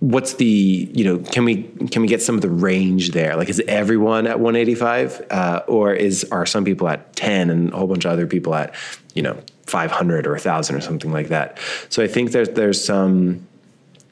what's 0.00 0.34
the 0.34 0.90
you 0.92 1.04
know 1.04 1.18
can 1.18 1.44
we 1.44 1.62
can 1.90 2.02
we 2.02 2.08
get 2.08 2.22
some 2.22 2.34
of 2.34 2.42
the 2.42 2.50
range 2.50 3.12
there? 3.12 3.36
Like 3.36 3.48
is 3.48 3.60
everyone 3.66 4.26
at 4.26 4.40
185 4.40 5.26
uh, 5.30 5.62
or 5.66 5.94
is 5.94 6.24
are 6.30 6.46
some 6.46 6.64
people 6.64 6.88
at 6.88 7.14
10 7.16 7.50
and 7.50 7.72
a 7.72 7.76
whole 7.76 7.86
bunch 7.86 8.04
of 8.04 8.12
other 8.12 8.26
people 8.26 8.54
at 8.54 8.74
you 9.14 9.22
know 9.22 9.38
500 9.66 10.26
or 10.26 10.32
1000 10.32 10.76
or 10.76 10.80
something 10.80 11.12
like 11.12 11.28
that? 11.28 11.58
So 11.88 12.02
i 12.02 12.08
think 12.08 12.32
there's 12.32 12.50
there's 12.50 12.82
some 12.82 13.46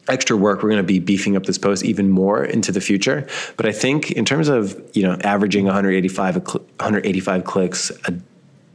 extra 0.06 0.36
work. 0.36 0.62
We're 0.62 0.68
going 0.68 0.82
to 0.82 0.86
be 0.86 0.98
beefing 0.98 1.34
up 1.34 1.44
this 1.44 1.56
post 1.56 1.82
even 1.82 2.10
more 2.10 2.44
into 2.44 2.72
the 2.72 2.80
future. 2.80 3.26
But 3.56 3.66
i 3.66 3.72
think 3.72 4.10
in 4.12 4.24
terms 4.24 4.48
of 4.48 4.80
you 4.94 5.02
know 5.02 5.16
averaging 5.22 5.66
185 5.66 6.36
185 6.36 7.44
clicks 7.44 7.90
a 8.06 8.14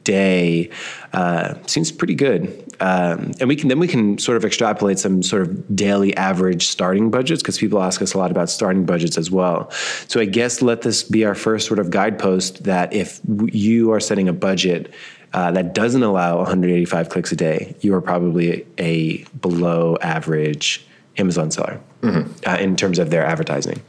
day 0.10 0.70
uh, 1.14 1.54
seems 1.68 1.92
pretty 1.92 2.16
good. 2.16 2.42
Um, 2.80 3.32
and 3.40 3.48
we 3.48 3.56
can 3.56 3.68
then 3.70 3.78
we 3.78 3.88
can 3.88 4.18
sort 4.18 4.38
of 4.38 4.46
extrapolate 4.46 4.98
some 4.98 5.22
sort 5.22 5.44
of 5.44 5.76
daily 5.76 6.16
average 6.18 6.68
starting 6.68 7.12
budgets 7.12 7.44
because 7.44 7.58
people 7.58 7.82
ask 7.82 8.02
us 8.02 8.14
a 8.14 8.18
lot 8.18 8.32
about 8.32 8.50
starting 8.50 8.86
budgets 8.86 9.18
as 9.18 9.30
well. 9.30 9.70
So 10.08 10.20
I 10.20 10.26
guess 10.26 10.62
let 10.62 10.82
this 10.82 11.04
be 11.04 11.26
our 11.26 11.36
first 11.36 11.68
sort 11.68 11.80
of 11.80 11.92
guidepost 11.92 12.64
that 12.64 12.94
if 12.94 13.20
you 13.52 13.92
are 13.92 14.00
setting 14.00 14.28
a 14.28 14.34
budget. 14.34 14.94
Uh, 15.32 15.52
that 15.52 15.76
doesn't 15.76 16.02
allow 16.02 16.38
185 16.38 17.10
clicks 17.10 17.32
a 17.32 17.36
day, 17.36 17.76
you 17.82 17.94
are 17.94 18.02
probably 18.02 18.66
a 18.80 19.24
below 19.42 19.96
average 20.02 20.84
Amazon 21.20 21.52
seller 21.52 21.80
mm-hmm. 22.02 22.32
uh, 22.50 22.56
in 22.56 22.76
terms 22.76 22.98
of 22.98 23.12
their 23.12 23.24
advertising. 23.24 23.80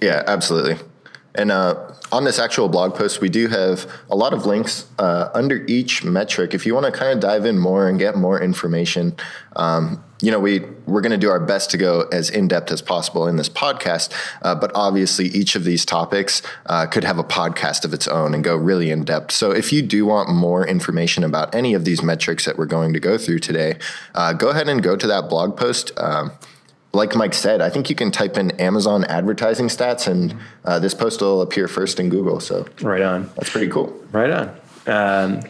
Yeah, 0.00 0.22
absolutely. 0.28 0.76
And 1.34 1.50
uh, 1.50 1.92
on 2.12 2.24
this 2.24 2.38
actual 2.38 2.68
blog 2.68 2.94
post, 2.94 3.20
we 3.20 3.28
do 3.28 3.48
have 3.48 3.90
a 4.08 4.14
lot 4.14 4.32
of 4.32 4.46
links 4.46 4.86
uh, 4.98 5.30
under 5.34 5.64
each 5.66 6.04
metric. 6.04 6.54
If 6.54 6.64
you 6.64 6.74
want 6.74 6.86
to 6.86 6.92
kind 6.92 7.12
of 7.12 7.20
dive 7.20 7.44
in 7.44 7.58
more 7.58 7.88
and 7.88 7.98
get 7.98 8.16
more 8.16 8.40
information, 8.40 9.16
um, 9.56 10.02
you 10.20 10.30
know, 10.30 10.38
we 10.38 10.60
we're 10.86 11.00
going 11.00 11.12
to 11.12 11.18
do 11.18 11.28
our 11.28 11.40
best 11.40 11.70
to 11.72 11.76
go 11.76 12.02
as 12.12 12.30
in 12.30 12.46
depth 12.46 12.70
as 12.70 12.80
possible 12.80 13.26
in 13.26 13.36
this 13.36 13.48
podcast. 13.48 14.12
Uh, 14.42 14.54
but 14.54 14.70
obviously, 14.74 15.26
each 15.26 15.56
of 15.56 15.64
these 15.64 15.84
topics 15.84 16.40
uh, 16.66 16.86
could 16.86 17.04
have 17.04 17.18
a 17.18 17.24
podcast 17.24 17.84
of 17.84 17.92
its 17.92 18.06
own 18.06 18.32
and 18.32 18.44
go 18.44 18.56
really 18.56 18.90
in 18.90 19.04
depth. 19.04 19.32
So, 19.32 19.50
if 19.50 19.72
you 19.72 19.82
do 19.82 20.06
want 20.06 20.30
more 20.30 20.66
information 20.66 21.24
about 21.24 21.54
any 21.54 21.74
of 21.74 21.84
these 21.84 22.02
metrics 22.02 22.44
that 22.44 22.56
we're 22.56 22.66
going 22.66 22.92
to 22.92 23.00
go 23.00 23.18
through 23.18 23.40
today, 23.40 23.76
uh, 24.14 24.32
go 24.32 24.50
ahead 24.50 24.68
and 24.68 24.82
go 24.82 24.94
to 24.94 25.06
that 25.08 25.28
blog 25.28 25.56
post. 25.56 25.90
Um, 25.96 26.30
like 26.94 27.14
Mike 27.16 27.34
said, 27.34 27.60
I 27.60 27.70
think 27.70 27.90
you 27.90 27.96
can 27.96 28.10
type 28.10 28.36
in 28.36 28.50
Amazon 28.52 29.04
advertising 29.04 29.68
stats, 29.68 30.06
and 30.06 30.36
uh, 30.64 30.78
this 30.78 30.94
post 30.94 31.20
will 31.20 31.42
appear 31.42 31.68
first 31.68 32.00
in 32.00 32.08
Google. 32.08 32.40
So 32.40 32.66
Right 32.80 33.02
on. 33.02 33.30
that's 33.36 33.50
pretty 33.50 33.68
cool. 33.68 33.88
Right 34.12 34.30
on. 34.30 34.56
Um, 34.86 35.40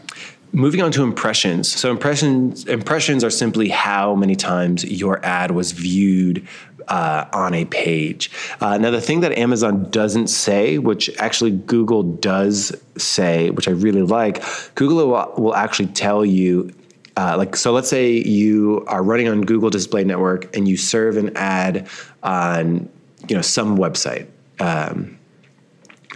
moving 0.52 0.80
on 0.82 0.92
to 0.92 1.02
impressions. 1.02 1.70
So 1.70 1.90
impressions 1.90 2.64
impressions 2.66 3.24
are 3.24 3.30
simply 3.30 3.68
how 3.68 4.14
many 4.14 4.36
times 4.36 4.84
your 4.84 5.24
ad 5.24 5.50
was 5.50 5.72
viewed 5.72 6.46
uh, 6.88 7.24
on 7.32 7.54
a 7.54 7.64
page. 7.64 8.30
Uh, 8.60 8.78
now, 8.78 8.90
the 8.90 9.00
thing 9.00 9.20
that 9.20 9.36
Amazon 9.38 9.90
doesn't 9.90 10.28
say, 10.28 10.78
which 10.78 11.10
actually 11.18 11.50
Google 11.50 12.02
does 12.02 12.74
say, 12.96 13.50
which 13.50 13.68
I 13.68 13.72
really 13.72 14.02
like, 14.02 14.42
Google 14.74 15.08
will, 15.08 15.34
will 15.36 15.54
actually 15.54 15.88
tell 15.88 16.24
you. 16.24 16.70
Uh, 17.16 17.36
like 17.38 17.54
so, 17.56 17.72
let's 17.72 17.88
say 17.88 18.10
you 18.10 18.84
are 18.88 19.02
running 19.02 19.28
on 19.28 19.42
Google 19.42 19.70
Display 19.70 20.04
Network 20.04 20.54
and 20.56 20.66
you 20.66 20.76
serve 20.76 21.16
an 21.16 21.36
ad 21.36 21.88
on, 22.22 22.88
you 23.28 23.36
know, 23.36 23.42
some 23.42 23.78
website. 23.78 24.26
Um, 24.58 25.18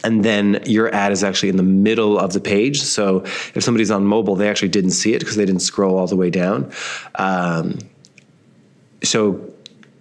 and 0.04 0.24
then 0.24 0.62
your 0.64 0.94
ad 0.94 1.12
is 1.12 1.24
actually 1.24 1.48
in 1.48 1.56
the 1.56 1.62
middle 1.62 2.18
of 2.18 2.32
the 2.32 2.40
page. 2.40 2.80
So 2.80 3.24
if 3.54 3.62
somebody's 3.62 3.90
on 3.90 4.04
mobile, 4.04 4.36
they 4.36 4.48
actually 4.48 4.68
didn't 4.68 4.90
see 4.92 5.14
it 5.14 5.20
because 5.20 5.36
they 5.36 5.44
didn't 5.44 5.62
scroll 5.62 5.98
all 5.98 6.06
the 6.06 6.16
way 6.16 6.30
down. 6.30 6.72
Um, 7.16 7.78
so 9.02 9.54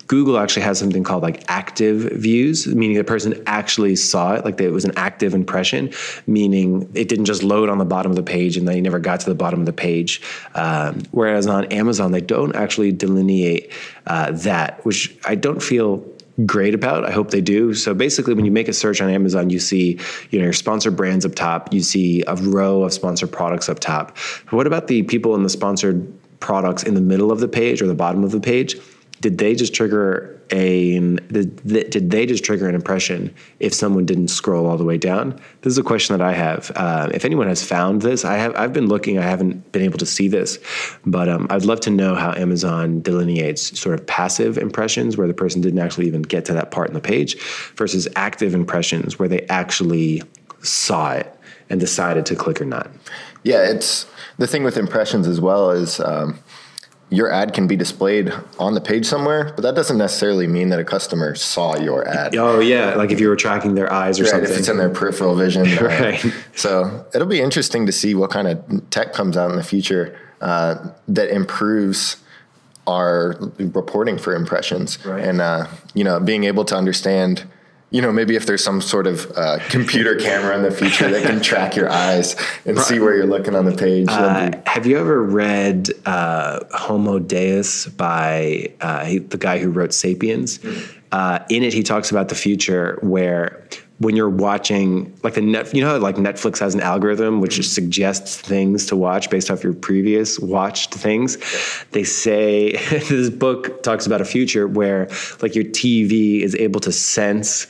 Google 0.08 0.38
actually 0.38 0.64
has 0.64 0.80
something 0.80 1.04
called 1.04 1.22
like 1.22 1.44
active 1.50 2.12
views, 2.14 2.66
meaning 2.66 2.98
the 2.98 3.04
person 3.04 3.42
actually 3.46 3.96
saw 3.96 4.36
it, 4.36 4.46
like 4.46 4.60
it 4.60 4.72
was 4.72 4.86
an 4.86 4.94
active 4.96 5.34
impression, 5.34 5.92
meaning 6.26 6.90
it 6.94 7.10
didn't 7.10 7.26
just 7.26 7.44
load 7.44 7.70
on 7.70 7.78
the 7.78 7.86
bottom 7.86 8.12
of 8.12 8.16
the 8.16 8.24
page 8.24 8.56
and 8.56 8.68
they 8.68 8.80
never 8.80 9.00
got 9.00 9.20
to 9.20 9.26
the 9.26 9.36
bottom 9.36 9.60
of 9.60 9.66
the 9.66 9.74
page. 9.74 10.22
Um, 10.56 11.04
whereas 11.12 11.46
on 11.46 11.66
Amazon, 11.66 12.12
they 12.12 12.22
don't 12.22 12.56
actually 12.56 12.94
delineate 12.94 13.72
uh, 14.06 14.32
that, 14.32 14.84
which 14.86 15.16
I 15.26 15.36
don't 15.36 15.62
feel 15.62 16.06
great 16.46 16.74
about. 16.74 17.04
I 17.04 17.12
hope 17.12 17.32
they 17.32 17.42
do. 17.42 17.74
So 17.74 17.94
basically, 17.94 18.34
when 18.34 18.46
you 18.46 18.52
make 18.52 18.68
a 18.70 18.74
search 18.74 19.02
on 19.02 19.10
Amazon, 19.10 19.50
you 19.50 19.60
see 19.60 20.00
you 20.30 20.40
know 20.40 20.46
your 20.46 20.54
sponsored 20.54 20.96
brands 20.96 21.26
up 21.26 21.36
top. 21.36 21.74
You 21.74 21.82
see 21.82 22.24
a 22.28 22.36
row 22.36 22.84
of 22.84 22.94
sponsored 22.94 23.32
products 23.32 23.68
up 23.68 23.80
top. 23.80 24.18
What 24.52 24.68
about 24.68 24.88
the 24.88 25.04
people 25.04 25.36
in 25.36 25.44
the 25.44 25.50
sponsored 25.50 26.14
products 26.40 26.84
in 26.84 26.94
the 26.94 27.02
middle 27.02 27.32
of 27.32 27.40
the 27.40 27.48
page 27.48 27.82
or 27.82 27.88
the 27.88 27.96
bottom 27.96 28.24
of 28.24 28.32
the 28.32 28.40
page? 28.40 28.78
Did 29.22 29.38
they 29.38 29.56
just 29.56 29.74
trigger 29.74 30.34
a 30.52 31.00
did 31.00 32.10
they 32.10 32.26
just 32.26 32.44
trigger 32.44 32.70
an 32.70 32.76
impression 32.76 33.34
if 33.60 33.74
someone 33.74 34.06
didn't 34.06 34.30
scroll 34.30 34.66
all 34.66 34.78
the 34.78 34.84
way 34.84 34.98
down? 34.98 35.40
This 35.62 35.72
is 35.72 35.78
a 35.78 35.84
question 35.84 36.18
that 36.18 36.26
I 36.26 36.34
have. 36.34 36.72
Uh, 36.76 37.10
if 37.14 37.26
anyone 37.26 37.48
has 37.48 37.64
found 37.64 38.02
this, 38.02 38.24
I 38.24 38.36
have 38.36 38.56
I've 38.56 38.74
been 38.74 38.88
looking. 38.88 39.18
I 39.18 39.24
haven't 39.24 39.72
been 39.72 39.82
able 39.82 39.98
to 40.00 40.06
see 40.06 40.28
this, 40.28 40.60
but 41.06 41.28
um, 41.28 41.48
I'd 41.50 41.66
love 41.66 41.80
to 41.82 41.90
know 41.90 42.16
how 42.16 42.34
Amazon 42.34 43.02
delineates 43.02 43.78
sort 43.80 44.00
of 44.00 44.06
passive 44.08 44.58
impressions 44.58 45.18
where 45.18 45.28
the 45.28 45.34
person 45.34 45.62
didn't 45.62 45.80
actually 45.80 46.08
even 46.08 46.22
get 46.22 46.46
to 46.46 46.54
that 46.54 46.72
part 46.72 46.88
in 46.88 46.94
the 46.94 47.02
page, 47.02 47.42
versus 47.76 48.08
active 48.16 48.54
impressions 48.54 49.20
where 49.20 49.28
they 49.28 49.42
actually 49.48 50.24
saw 50.62 51.12
it 51.12 51.34
and 51.70 51.80
decided 51.80 52.26
to 52.26 52.36
click 52.36 52.62
or 52.62 52.66
not. 52.66 52.90
Yeah, 53.44 53.70
it's 53.70 54.06
the 54.38 54.48
thing 54.48 54.64
with 54.64 54.78
impressions 54.78 55.28
as 55.28 55.40
well 55.40 55.72
is 55.72 56.00
um, 56.00 56.40
your 57.10 57.32
ad 57.32 57.54
can 57.54 57.68
be 57.68 57.76
displayed 57.78 58.34
on 58.60 58.74
the 58.74 58.82
page 58.82 59.06
somewhere, 59.06 59.54
but 59.56 59.62
that 59.62 59.76
doesn't 59.76 59.98
necessarily 59.98 60.46
mean 60.46 60.70
that 60.70 60.80
a 60.80 60.84
customer 60.84 61.36
saw 61.36 61.78
your 61.78 62.06
ad. 62.08 62.36
Oh 62.36 62.60
yeah, 62.60 62.96
like 62.96 63.12
if 63.12 63.20
you 63.22 63.30
were 63.30 63.36
tracking 63.38 63.76
their 63.76 63.92
eyes 63.92 64.20
or 64.20 64.24
Right, 64.24 64.32
something. 64.32 64.52
if 64.52 64.58
it's 64.60 64.68
in 64.68 64.78
their 64.78 64.90
peripheral 64.90 65.36
vision. 65.36 65.66
uh, 65.80 65.84
Right. 65.84 66.26
So 66.56 67.06
it'll 67.16 67.28
be 67.28 67.40
interesting 67.40 67.86
to 67.86 67.92
see 67.94 68.14
what 68.14 68.30
kind 68.30 68.48
of 68.48 68.90
tech 68.90 69.14
comes 69.14 69.38
out 69.38 69.50
in 69.52 69.56
the 69.56 69.64
future 69.64 70.20
uh, 70.42 70.90
that 71.08 71.30
improves 71.30 72.18
our 72.86 73.36
reporting 73.58 74.18
for 74.18 74.34
impressions 74.36 75.04
Right. 75.06 75.24
and 75.24 75.42
uh, 75.42 75.68
you 75.94 76.04
know 76.04 76.20
being 76.20 76.44
able 76.46 76.64
to 76.66 76.76
understand 76.76 77.46
you 77.90 78.02
know 78.02 78.12
maybe 78.12 78.36
if 78.36 78.46
there's 78.46 78.64
some 78.64 78.82
sort 78.82 79.08
of 79.08 79.32
uh, 79.36 79.60
computer 79.70 80.16
camera 80.16 80.56
in 80.58 80.64
the 80.64 80.72
future 80.72 81.10
that 81.10 81.24
can 81.24 81.40
track 81.42 81.76
your 81.76 81.90
eyes 82.06 82.36
and 82.66 82.78
see 82.80 83.00
where 83.00 83.16
you're 83.16 83.26
looking 83.26 83.56
on 83.56 83.66
the 83.66 83.76
page 83.76 84.08
that'd 84.08 84.52
be- 84.52 84.58
Uh, 84.58 84.62
have 84.66 84.86
you 84.86 84.98
ever 84.98 85.24
read 85.24 85.90
uh, 86.06 86.60
Homo 86.72 87.20
Deus 87.20 87.86
by 87.88 88.72
uh, 88.82 89.06
he, 89.06 89.20
the 89.20 89.38
guy 89.38 89.60
who 89.60 89.70
wrote 89.70 89.94
*Sapiens*? 89.94 90.60
Uh, 91.12 91.40
in 91.50 91.64
it, 91.64 91.74
he 91.74 91.84
talks 91.84 92.12
about 92.12 92.28
the 92.30 92.36
future 92.36 93.00
where 93.02 93.66
when 94.00 94.16
you're 94.16 94.30
watching, 94.30 95.18
like 95.24 95.34
the 95.34 95.42
net, 95.42 95.74
you 95.74 95.82
know, 95.82 95.88
how, 95.88 95.98
like 95.98 96.18
Netflix 96.18 96.60
has 96.60 96.76
an 96.76 96.82
algorithm 96.82 97.42
which 97.42 97.56
just 97.56 97.74
suggests 97.74 98.38
things 98.38 98.86
to 98.88 98.96
watch 98.96 99.30
based 99.30 99.50
off 99.50 99.64
your 99.64 99.74
previous 99.74 100.40
watched 100.40 100.94
things. 100.94 101.38
They 101.92 102.04
say 102.04 102.72
this 103.10 103.30
book 103.30 103.82
talks 103.82 104.06
about 104.06 104.22
a 104.22 104.26
future 104.26 104.68
where 104.68 105.10
like 105.42 105.56
your 105.56 105.64
TV 105.64 106.42
is 106.42 106.56
able 106.56 106.80
to 106.82 106.92
sense 106.92 107.66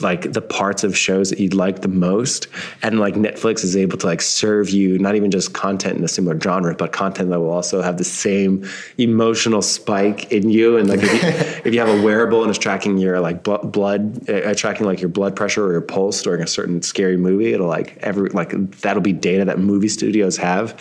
like 0.00 0.32
the 0.32 0.42
parts 0.42 0.84
of 0.84 0.96
shows 0.96 1.30
that 1.30 1.38
you'd 1.38 1.54
like 1.54 1.82
the 1.82 1.88
most 1.88 2.48
and 2.82 3.00
like 3.00 3.14
netflix 3.14 3.64
is 3.64 3.76
able 3.76 3.96
to 3.96 4.06
like 4.06 4.20
serve 4.20 4.70
you 4.70 4.98
not 4.98 5.14
even 5.14 5.30
just 5.30 5.52
content 5.52 5.96
in 5.96 6.04
a 6.04 6.08
similar 6.08 6.38
genre 6.40 6.74
but 6.74 6.92
content 6.92 7.30
that 7.30 7.40
will 7.40 7.50
also 7.50 7.82
have 7.82 7.98
the 7.98 8.04
same 8.04 8.68
emotional 8.98 9.62
spike 9.62 10.30
in 10.32 10.50
you. 10.50 10.76
And 10.76 10.88
like 10.88 11.00
if 11.02 11.12
you, 11.12 11.28
if 11.64 11.74
you 11.74 11.80
have 11.80 11.88
a 11.88 12.02
wearable 12.02 12.42
and 12.42 12.50
it's 12.50 12.58
tracking 12.58 12.98
your 12.98 13.20
like 13.20 13.42
bl- 13.42 13.56
blood 13.56 14.28
uh, 14.28 14.54
tracking 14.54 14.86
like 14.86 15.00
your 15.00 15.08
blood 15.08 15.36
pressure 15.36 15.66
or 15.66 15.72
your 15.72 15.80
pulse 15.80 16.22
during 16.22 16.42
a 16.42 16.46
certain 16.46 16.82
scary 16.82 17.16
movie 17.16 17.52
it'll 17.52 17.68
like 17.68 17.96
every 17.98 18.30
like 18.30 18.50
that'll 18.80 19.02
be 19.02 19.12
data 19.12 19.44
that 19.44 19.58
movie 19.58 19.88
studios 19.88 20.36
have. 20.36 20.78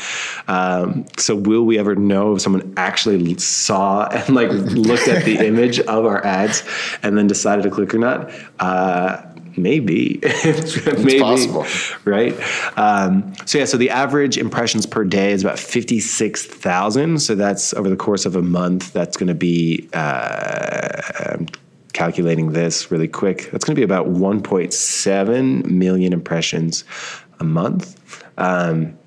Um, 0.47 1.05
so 1.17 1.35
will 1.35 1.63
we 1.63 1.77
ever 1.77 1.95
know 1.95 2.35
if 2.35 2.41
someone 2.41 2.73
actually 2.77 3.37
saw 3.37 4.07
and 4.07 4.35
like 4.35 4.49
looked 4.49 5.07
at 5.07 5.25
the 5.25 5.37
image 5.47 5.79
of 5.81 6.05
our 6.05 6.25
ads 6.25 6.63
and 7.03 7.17
then 7.17 7.27
decided 7.27 7.63
to 7.63 7.69
click 7.69 7.93
or 7.93 7.99
not? 7.99 8.31
Uh, 8.59 8.88
maybe. 9.57 10.19
Maybe 10.85 11.19
possible. 11.19 11.65
right? 12.05 12.33
Um, 12.77 13.33
so 13.45 13.57
yeah 13.57 13.65
so 13.65 13.77
the 13.77 13.89
average 13.89 14.37
impressions 14.37 14.85
per 14.85 15.03
day 15.03 15.31
is 15.33 15.43
about 15.43 15.59
56000 15.59 17.19
so 17.19 17.35
that's 17.35 17.73
over 17.73 17.89
the 17.89 17.97
course 17.97 18.25
of 18.25 18.35
a 18.35 18.41
month 18.41 18.93
that's 18.93 19.17
going 19.17 19.27
to 19.27 19.33
be 19.33 19.89
uh, 19.93 21.37
calculating 21.93 22.53
this 22.53 22.91
really 22.91 23.07
quick. 23.07 23.49
That's 23.51 23.65
going 23.65 23.75
to 23.75 23.79
be 23.79 23.83
about 23.83 24.07
1.7 24.07 25.65
million 25.65 26.13
impressions 26.13 26.83
a 27.39 27.43
month. 27.43 27.99
Um, 28.37 28.97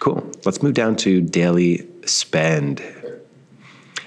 cool. 0.00 0.28
Let's 0.44 0.62
move 0.62 0.74
down 0.74 0.96
to 0.96 1.20
daily 1.20 1.86
spend. 2.06 2.82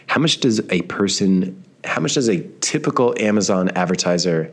How 0.08 0.20
much 0.20 0.40
does 0.40 0.60
a 0.72 0.82
person 0.84 1.64
how 1.88 2.02
much 2.02 2.14
does 2.14 2.28
a 2.28 2.42
typical 2.60 3.16
amazon 3.20 3.70
advertiser 3.70 4.52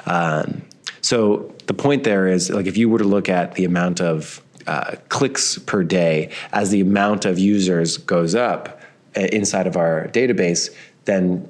Um, 0.07 0.63
so 1.01 1.55
the 1.67 1.75
point 1.75 2.05
there 2.05 2.27
is 2.27 2.51
like 2.51 2.67
if 2.67 2.77
you 2.77 2.89
were 2.89 2.99
to 2.99 3.05
look 3.05 3.29
at 3.29 3.55
the 3.55 3.65
amount 3.65 4.01
of 4.01 4.43
uh, 4.67 4.97
clicks 5.09 5.59
per 5.59 5.83
day 5.83 6.31
as 6.53 6.71
the 6.71 6.81
amount 6.81 7.25
of 7.25 7.39
users 7.39 7.97
goes 7.99 8.35
up 8.35 8.81
uh, 9.17 9.21
inside 9.33 9.67
of 9.67 9.77
our 9.77 10.09
database, 10.09 10.75
then 11.05 11.49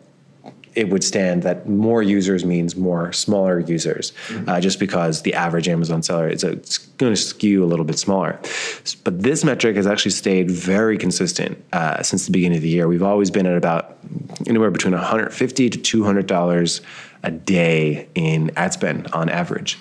it 0.79 0.91
would 0.91 1.03
stand 1.03 1.43
that 1.43 1.69
more 1.69 2.05
users 2.05 2.45
means 2.45 2.77
more 2.77 3.13
smaller 3.13 3.59
users, 3.59 4.13
mm-hmm. 4.29 4.49
uh, 4.49 4.61
just 4.61 4.79
because 4.79 5.23
the 5.23 5.35
average 5.35 5.69
Amazon 5.69 6.05
seller 6.05 6.29
is 6.29 6.45
going 6.45 7.13
to 7.13 7.17
skew 7.17 7.65
a 7.65 7.67
little 7.67 7.85
bit 7.85 7.99
smaller. 7.99 8.39
But 9.03 9.21
this 9.21 9.43
metric 9.43 9.75
has 9.75 9.89
actually 9.89 10.13
stayed 10.13 10.49
very 10.49 10.97
consistent 10.97 11.61
uh, 11.73 12.05
since 12.05 12.27
the 12.27 12.31
beginning 12.31 12.59
of 12.59 12.63
the 12.63 12.69
year. 12.69 12.87
We've 12.87 13.03
always 13.03 13.29
been 13.29 13.45
at 13.45 13.57
about 13.57 13.99
anywhere 14.47 14.71
between 14.71 14.95
150 14.95 15.69
to 15.69 15.79
200 15.79 16.27
dollars 16.29 16.81
a 17.25 17.33
day 17.33 18.09
in 18.15 18.53
ad 18.55 18.73
spend 18.73 19.09
on 19.13 19.29
average. 19.29 19.81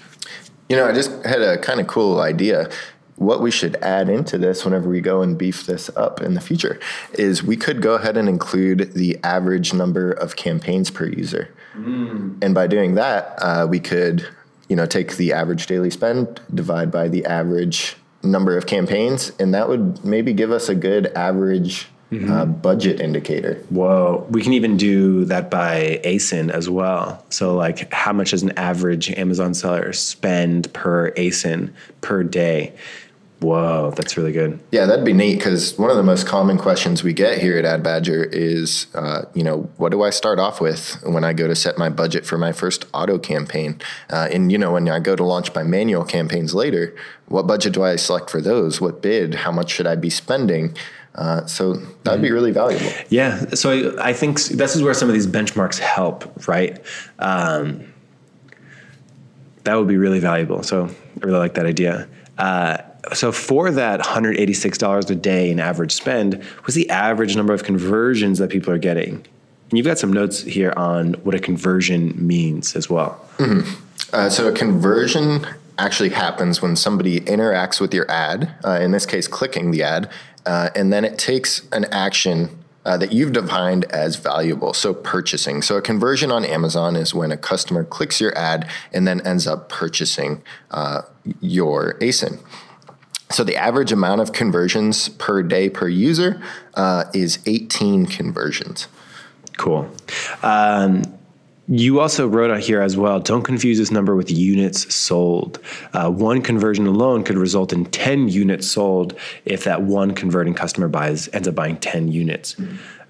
You 0.67 0.77
know, 0.77 0.87
I 0.87 0.93
just 0.93 1.11
had 1.23 1.43
a 1.43 1.59
kind 1.59 1.79
of 1.79 1.85
cool 1.85 2.21
idea 2.21 2.71
what 3.17 3.41
we 3.41 3.49
should 3.49 3.75
add 3.77 4.09
into 4.09 4.37
this 4.37 4.63
whenever 4.63 4.87
we 4.87 5.01
go 5.01 5.21
and 5.21 5.37
beef 5.37 5.65
this 5.65 5.89
up 5.97 6.21
in 6.21 6.35
the 6.35 6.41
future 6.41 6.79
is 7.13 7.43
we 7.43 7.57
could 7.57 7.81
go 7.81 7.95
ahead 7.95 8.15
and 8.15 8.29
include 8.29 8.93
the 8.93 9.17
average 9.23 9.73
number 9.73 10.11
of 10.11 10.35
campaigns 10.35 10.91
per 10.91 11.07
user. 11.07 11.53
Mm. 11.75 12.43
And 12.43 12.53
by 12.53 12.67
doing 12.67 12.95
that, 12.95 13.33
uh, 13.39 13.65
we 13.67 13.79
could, 13.79 14.27
you 14.69 14.75
know, 14.75 14.85
take 14.85 15.17
the 15.17 15.33
average 15.33 15.65
daily 15.65 15.89
spend, 15.89 16.39
divide 16.53 16.91
by 16.91 17.07
the 17.07 17.25
average 17.25 17.95
number 18.21 18.55
of 18.55 18.67
campaigns, 18.67 19.31
and 19.39 19.53
that 19.53 19.67
would 19.67 20.03
maybe 20.05 20.31
give 20.33 20.51
us 20.51 20.69
a 20.69 20.75
good 20.75 21.07
average 21.07 21.87
Mm-hmm. 22.09 22.31
Uh, 22.31 22.45
budget 22.45 23.01
indicator. 23.01 23.55
Whoa. 23.67 24.25
We 24.29 24.41
can 24.41 24.53
even 24.53 24.77
do 24.77 25.25
that 25.25 25.51
by 25.51 25.99
ASIN 26.05 26.49
as 26.49 26.69
well. 26.69 27.21
So, 27.29 27.53
like, 27.53 27.91
how 27.91 28.13
much 28.13 28.31
does 28.31 28.43
an 28.43 28.57
average 28.57 29.11
Amazon 29.11 29.53
seller 29.53 29.91
spend 29.91 30.71
per 30.71 31.11
ASIN 31.11 31.73
per 31.99 32.23
day? 32.23 32.73
Whoa, 33.39 33.93
that's 33.95 34.17
really 34.17 34.31
good. 34.31 34.59
Yeah, 34.71 34.87
that'd 34.87 35.05
be 35.05 35.13
neat 35.13 35.35
because 35.35 35.77
one 35.77 35.91
of 35.91 35.97
the 35.97 36.03
most 36.03 36.25
common 36.25 36.57
questions 36.57 37.03
we 37.03 37.13
get 37.13 37.37
here 37.37 37.55
at 37.59 37.65
Ad 37.65 37.83
Badger 37.83 38.23
is, 38.23 38.87
uh, 38.95 39.25
you 39.35 39.43
know, 39.43 39.69
what 39.77 39.91
do 39.91 40.01
I 40.01 40.09
start 40.09 40.39
off 40.39 40.59
with 40.59 40.97
when 41.03 41.23
I 41.23 41.33
go 41.33 41.45
to 41.47 41.55
set 41.55 41.77
my 41.77 41.89
budget 41.89 42.25
for 42.25 42.39
my 42.39 42.51
first 42.51 42.85
auto 42.95 43.19
campaign? 43.19 43.79
Uh, 44.09 44.27
and, 44.31 44.51
you 44.51 44.57
know, 44.57 44.71
when 44.71 44.89
I 44.89 44.99
go 44.99 45.15
to 45.15 45.23
launch 45.23 45.53
my 45.53 45.61
manual 45.61 46.03
campaigns 46.03 46.55
later, 46.55 46.95
what 47.27 47.45
budget 47.45 47.73
do 47.73 47.83
I 47.83 47.95
select 47.95 48.31
for 48.31 48.41
those? 48.41 48.81
What 48.81 49.03
bid? 49.03 49.35
How 49.35 49.51
much 49.51 49.69
should 49.69 49.85
I 49.85 49.95
be 49.95 50.09
spending? 50.09 50.75
Uh, 51.13 51.45
so 51.45 51.73
that'd 52.03 52.21
be 52.23 52.31
really 52.31 52.51
valuable. 52.51 52.91
Yeah. 53.09 53.49
So 53.53 53.99
I 53.99 54.13
think 54.13 54.41
this 54.45 54.75
is 54.75 54.81
where 54.81 54.95
some 54.95 55.09
of 55.09 55.13
these 55.13 55.27
benchmarks 55.27 55.77
help, 55.77 56.47
right? 56.47 56.79
Um, 57.19 57.93
that 59.63 59.75
would 59.75 59.87
be 59.87 59.97
really 59.97 60.19
valuable. 60.19 60.63
So 60.63 60.85
I 60.85 61.25
really 61.25 61.39
like 61.39 61.53
that 61.55 61.67
idea. 61.67 62.07
Uh, 62.37 62.77
so 63.13 63.31
for 63.31 63.71
that 63.71 63.99
$186 63.99 65.09
a 65.09 65.15
day 65.15 65.49
in 65.51 65.59
average 65.59 65.91
spend 65.91 66.43
was 66.65 66.75
the 66.75 66.89
average 66.89 67.35
number 67.35 67.53
of 67.53 67.63
conversions 67.63 68.39
that 68.39 68.49
people 68.49 68.73
are 68.73 68.77
getting 68.77 69.25
and 69.69 69.77
you've 69.77 69.85
got 69.85 69.99
some 69.99 70.13
notes 70.13 70.41
here 70.41 70.73
on 70.77 71.13
what 71.15 71.35
a 71.35 71.39
conversion 71.39 72.13
means 72.25 72.75
as 72.75 72.89
well 72.89 73.25
mm-hmm. 73.37 74.15
uh, 74.15 74.29
so 74.29 74.47
a 74.47 74.51
conversion 74.51 75.45
actually 75.77 76.09
happens 76.09 76.61
when 76.61 76.75
somebody 76.75 77.19
interacts 77.21 77.79
with 77.79 77.93
your 77.93 78.09
ad 78.09 78.53
uh, 78.63 78.79
in 78.81 78.91
this 78.91 79.05
case 79.05 79.27
clicking 79.27 79.71
the 79.71 79.83
ad 79.83 80.09
uh, 80.45 80.69
and 80.75 80.93
then 80.93 81.03
it 81.03 81.17
takes 81.17 81.67
an 81.71 81.85
action 81.85 82.49
uh, 82.87 82.95
that 82.95 83.11
you've 83.11 83.33
defined 83.33 83.83
as 83.91 84.15
valuable. 84.15 84.73
So, 84.73 84.93
purchasing. 84.93 85.61
So, 85.61 85.75
a 85.75 85.81
conversion 85.81 86.31
on 86.31 86.45
Amazon 86.45 86.95
is 86.95 87.13
when 87.13 87.33
a 87.33 87.37
customer 87.37 87.83
clicks 87.83 88.21
your 88.21 88.35
ad 88.37 88.69
and 88.93 89.05
then 89.05 89.19
ends 89.27 89.45
up 89.45 89.67
purchasing 89.67 90.41
uh, 90.71 91.01
your 91.41 91.95
ASIN. 91.95 92.39
So 93.29 93.43
the 93.43 93.55
average 93.55 93.91
amount 93.91 94.21
of 94.21 94.31
conversions 94.31 95.09
per 95.09 95.43
day 95.43 95.69
per 95.69 95.87
user 95.87 96.41
uh, 96.75 97.05
is 97.13 97.39
18 97.45 98.05
conversions. 98.05 98.87
Cool. 99.57 99.89
Um, 100.43 101.03
you 101.67 101.99
also 101.99 102.27
wrote 102.27 102.49
out 102.49 102.61
here 102.61 102.81
as 102.81 102.95
well 102.95 103.19
don't 103.19 103.43
confuse 103.43 103.77
this 103.77 103.91
number 103.91 104.15
with 104.15 104.31
units 104.31 104.93
sold. 104.93 105.59
Uh, 105.93 106.09
one 106.09 106.41
conversion 106.41 106.87
alone 106.87 107.23
could 107.23 107.37
result 107.37 107.73
in 107.73 107.85
10 107.85 108.29
units 108.29 108.67
sold 108.67 109.17
if 109.43 109.65
that 109.65 109.81
one 109.81 110.13
converting 110.13 110.53
customer 110.53 110.87
buys 110.87 111.27
ends 111.33 111.47
up 111.47 111.55
buying 111.55 111.77
10 111.77 112.09
units. 112.09 112.55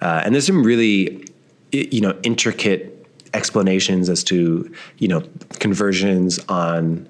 Uh, 0.02 0.22
and 0.26 0.34
there's 0.34 0.48
some 0.48 0.64
really 0.64 1.24
you 1.72 2.02
know 2.02 2.18
intricate 2.24 2.94
explanations 3.34 4.10
as 4.10 4.24
to 4.24 4.74
you 4.98 5.08
know 5.08 5.22
conversions 5.60 6.40
on 6.50 7.08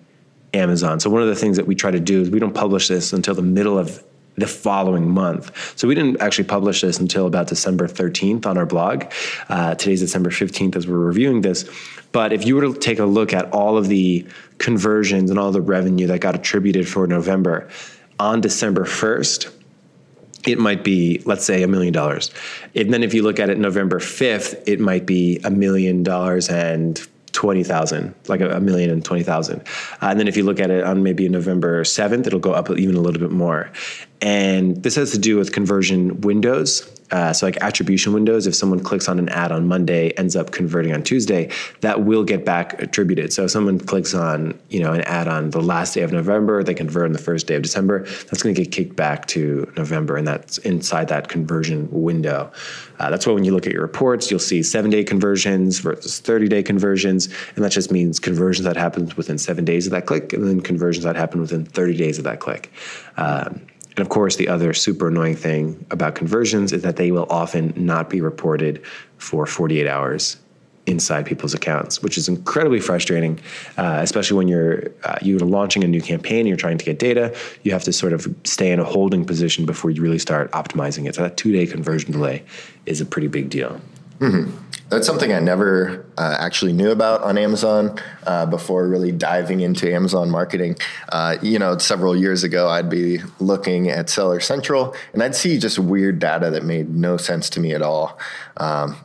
Amazon. 0.53 0.99
So 0.99 1.09
one 1.09 1.21
of 1.21 1.27
the 1.27 1.35
things 1.35 1.57
that 1.57 1.67
we 1.67 1.75
try 1.75 1.91
to 1.91 1.99
do 1.99 2.21
is 2.21 2.29
we 2.29 2.39
don't 2.39 2.53
publish 2.53 2.87
this 2.87 3.13
until 3.13 3.35
the 3.35 3.41
middle 3.41 3.77
of 3.77 4.03
the 4.37 4.47
following 4.47 5.09
month. 5.09 5.51
So 5.77 5.87
we 5.87 5.95
didn't 5.95 6.21
actually 6.21 6.45
publish 6.45 6.81
this 6.81 6.99
until 6.99 7.25
about 7.25 7.47
December 7.47 7.87
13th 7.87 8.45
on 8.45 8.57
our 8.57 8.67
blog. 8.67 9.05
Uh, 9.49 9.75
today's 9.75 9.99
December 9.99 10.29
15th 10.29 10.75
as 10.75 10.87
we're 10.87 10.97
reviewing 10.97 11.41
this. 11.41 11.69
But 12.11 12.33
if 12.33 12.45
you 12.45 12.55
were 12.55 12.61
to 12.61 12.73
take 12.73 12.99
a 12.99 13.05
look 13.05 13.33
at 13.33 13.51
all 13.51 13.77
of 13.77 13.87
the 13.87 14.25
conversions 14.59 15.31
and 15.31 15.39
all 15.39 15.51
the 15.51 15.61
revenue 15.61 16.07
that 16.07 16.21
got 16.21 16.35
attributed 16.35 16.87
for 16.87 17.07
November 17.07 17.67
on 18.19 18.39
December 18.39 18.85
1st, 18.85 19.53
it 20.45 20.59
might 20.59 20.83
be, 20.83 21.21
let's 21.25 21.43
say, 21.43 21.63
a 21.63 21.67
million 21.67 21.91
dollars. 21.91 22.31
And 22.75 22.93
then 22.93 23.03
if 23.03 23.13
you 23.13 23.23
look 23.23 23.39
at 23.39 23.49
it 23.49 23.57
November 23.57 23.99
5th, 23.99 24.63
it 24.67 24.79
might 24.79 25.05
be 25.05 25.39
a 25.43 25.49
million 25.49 26.03
dollars 26.03 26.47
and 26.47 27.05
20,000, 27.37 28.15
like 28.29 28.41
a, 28.41 28.49
a 28.49 28.59
million 28.59 28.89
and 28.89 29.05
20,000. 29.05 29.59
Uh, 29.59 29.63
and 30.01 30.19
then 30.19 30.27
if 30.27 30.35
you 30.35 30.43
look 30.43 30.59
at 30.59 30.71
it 30.71 30.83
on 30.83 31.03
maybe 31.03 31.29
November 31.29 31.83
7th, 31.83 32.25
it'll 32.25 32.39
go 32.39 32.51
up 32.51 32.71
even 32.71 32.95
a 32.95 32.99
little 32.99 33.21
bit 33.21 33.29
more. 33.29 33.71
And 34.23 34.81
this 34.81 34.95
has 34.95 35.11
to 35.11 35.19
do 35.19 35.37
with 35.37 35.51
conversion 35.51 36.21
windows. 36.21 36.91
Uh, 37.11 37.31
so 37.33 37.45
like 37.45 37.57
attribution 37.57 38.13
windows, 38.13 38.47
if 38.47 38.55
someone 38.55 38.79
clicks 38.79 39.07
on 39.07 39.19
an 39.19 39.29
ad 39.29 39.51
on 39.51 39.67
Monday, 39.67 40.11
ends 40.11 40.35
up 40.35 40.51
converting 40.51 40.93
on 40.93 41.03
Tuesday, 41.03 41.49
that 41.81 42.03
will 42.03 42.23
get 42.23 42.43
back 42.43 42.81
attributed. 42.81 43.31
So 43.31 43.45
if 43.45 43.51
someone 43.51 43.79
clicks 43.79 44.13
on 44.13 44.59
you 44.69 44.79
know 44.79 44.93
an 44.93 45.01
ad 45.01 45.27
on 45.27 45.51
the 45.51 45.61
last 45.61 45.93
day 45.93 46.01
of 46.01 46.11
November, 46.11 46.63
they 46.63 46.73
convert 46.73 47.05
on 47.05 47.13
the 47.13 47.19
first 47.19 47.47
day 47.47 47.55
of 47.55 47.61
December, 47.61 48.03
that's 48.03 48.43
going 48.43 48.53
to 48.53 48.61
get 48.61 48.71
kicked 48.71 48.95
back 48.95 49.25
to 49.27 49.71
November, 49.77 50.17
and 50.17 50.27
that's 50.27 50.57
inside 50.59 51.07
that 51.07 51.29
conversion 51.29 51.87
window. 51.91 52.51
Uh, 52.99 53.09
that's 53.09 53.27
why 53.27 53.33
when 53.33 53.43
you 53.43 53.53
look 53.53 53.67
at 53.67 53.73
your 53.73 53.81
reports, 53.81 54.29
you'll 54.31 54.39
see 54.39 54.63
seven 54.63 54.91
day 54.91 55.03
conversions 55.03 55.79
versus 55.79 56.19
30 56.19 56.47
day 56.47 56.63
conversions, 56.63 57.27
and 57.55 57.63
that 57.63 57.71
just 57.71 57.91
means 57.91 58.19
conversions 58.19 58.65
that 58.65 58.75
happen 58.75 59.11
within 59.15 59.37
seven 59.37 59.63
days 59.63 59.85
of 59.87 59.91
that 59.91 60.05
click, 60.05 60.33
and 60.33 60.47
then 60.47 60.61
conversions 60.61 61.05
that 61.05 61.15
happen 61.15 61.39
within 61.39 61.65
30 61.65 61.95
days 61.95 62.17
of 62.17 62.23
that 62.25 62.39
click. 62.39 62.71
Um, 63.17 63.61
and 63.97 64.05
of 64.05 64.09
course, 64.09 64.35
the 64.35 64.47
other 64.47 64.73
super 64.75 65.07
annoying 65.07 65.35
thing 65.35 65.83
about 65.89 66.13
conversions 66.13 66.71
is 66.71 66.83
that 66.83 66.97
they 66.97 67.11
will 67.11 67.25
often 67.31 67.73
not 67.75 68.11
be 68.11 68.21
reported 68.21 68.83
for 69.17 69.47
48 69.47 69.87
hours 69.87 70.37
inside 70.85 71.25
people's 71.25 71.55
accounts, 71.55 72.01
which 72.01 72.17
is 72.17 72.29
incredibly 72.29 72.79
frustrating, 72.79 73.39
uh, 73.75 73.99
especially 74.01 74.37
when 74.37 74.47
you're 74.47 74.91
uh, 75.03 75.17
you're 75.21 75.39
launching 75.39 75.83
a 75.83 75.87
new 75.87 75.99
campaign, 75.99 76.45
you're 76.45 76.55
trying 76.55 76.77
to 76.77 76.85
get 76.85 76.99
data. 76.99 77.35
You 77.63 77.71
have 77.71 77.83
to 77.85 77.91
sort 77.91 78.13
of 78.13 78.33
stay 78.43 78.71
in 78.71 78.79
a 78.79 78.85
holding 78.85 79.25
position 79.25 79.65
before 79.65 79.89
you 79.89 80.03
really 80.03 80.19
start 80.19 80.51
optimizing 80.51 81.09
it. 81.09 81.15
So 81.15 81.23
that 81.23 81.35
two 81.35 81.51
day 81.51 81.65
conversion 81.65 82.11
delay 82.11 82.43
is 82.85 83.01
a 83.01 83.05
pretty 83.05 83.27
big 83.27 83.49
deal. 83.49 83.81
Mm-hmm. 84.19 84.55
That's 84.89 85.05
something 85.05 85.33
I 85.33 85.39
never 85.39 86.05
uh, 86.17 86.37
actually 86.39 86.71
knew 86.71 86.91
about 86.91 87.21
on 87.21 87.37
Amazon 87.37 87.99
uh, 88.25 88.45
before 88.45 88.87
really 88.87 89.11
diving 89.11 89.59
into 89.59 89.93
Amazon 89.93 90.29
marketing. 90.29 90.77
Uh, 91.09 91.37
you 91.41 91.59
know, 91.59 91.77
several 91.77 92.15
years 92.15 92.43
ago, 92.43 92.69
I'd 92.69 92.89
be 92.89 93.19
looking 93.39 93.89
at 93.89 94.09
Seller 94.09 94.39
Central 94.39 94.95
and 95.13 95.21
I'd 95.21 95.35
see 95.35 95.57
just 95.57 95.77
weird 95.77 96.19
data 96.19 96.49
that 96.51 96.63
made 96.63 96.89
no 96.89 97.17
sense 97.17 97.49
to 97.51 97.59
me 97.59 97.73
at 97.73 97.81
all. 97.81 98.17
Um, 98.55 98.95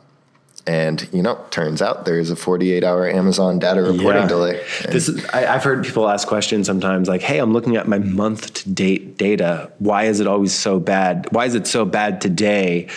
and 0.65 1.09
you 1.11 1.21
know, 1.21 1.43
turns 1.49 1.81
out 1.81 2.05
there's 2.05 2.29
a 2.29 2.35
48 2.37 2.85
hour 2.85 3.05
Amazon 3.09 3.59
data 3.59 3.81
reporting 3.81 4.21
yeah. 4.21 4.27
delay. 4.27 4.65
this 4.89 5.09
is, 5.09 5.25
I, 5.25 5.41
have 5.41 5.63
heard 5.63 5.83
people 5.83 6.07
ask 6.07 6.25
questions 6.25 6.67
sometimes 6.67 7.09
like, 7.09 7.21
"Hey, 7.21 7.39
I'm 7.39 7.51
looking 7.51 7.75
at 7.75 7.85
my 7.85 7.97
month 7.97 8.53
to 8.53 8.69
date 8.69 9.17
data. 9.17 9.71
Why 9.79 10.05
is 10.05 10.21
it 10.21 10.27
always 10.27 10.53
so 10.53 10.79
bad? 10.79 11.27
Why 11.31 11.45
is 11.45 11.55
it 11.55 11.67
so 11.67 11.83
bad 11.83 12.21
today?" 12.21 12.87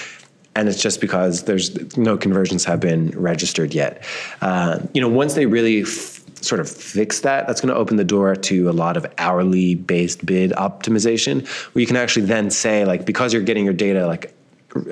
And 0.57 0.71
it's 0.71 0.81
just 0.81 1.03
because 1.03 1.43
there's 1.43 1.97
no 1.99 2.17
conversions 2.17 2.65
have 2.65 2.81
been 2.81 3.11
registered 3.11 3.75
yet. 3.75 4.03
Uh, 4.41 4.81
you 4.95 5.03
know, 5.03 5.09
once 5.09 5.35
they 5.35 5.45
really 5.45 5.83
f- 5.83 6.25
sort 6.41 6.61
of 6.61 6.69
fix 6.69 7.21
that, 7.21 7.47
that's 7.47 7.61
going 7.61 7.73
to 7.73 7.79
open 7.79 7.97
the 7.99 8.05
door 8.05 8.35
to 8.35 8.71
a 8.71 8.73
lot 8.73 8.97
of 8.97 9.07
hourly 9.19 9.75
based 9.75 10.25
bid 10.25 10.53
optimization, 10.53 11.47
where 11.75 11.81
you 11.81 11.87
can 11.87 11.97
actually 11.97 12.25
then 12.25 12.51
say 12.51 12.87
like 12.87 13.05
because 13.05 13.35
you're 13.35 13.43
getting 13.43 13.67
your 13.67 13.75
data 13.75 14.07
like 14.07 14.35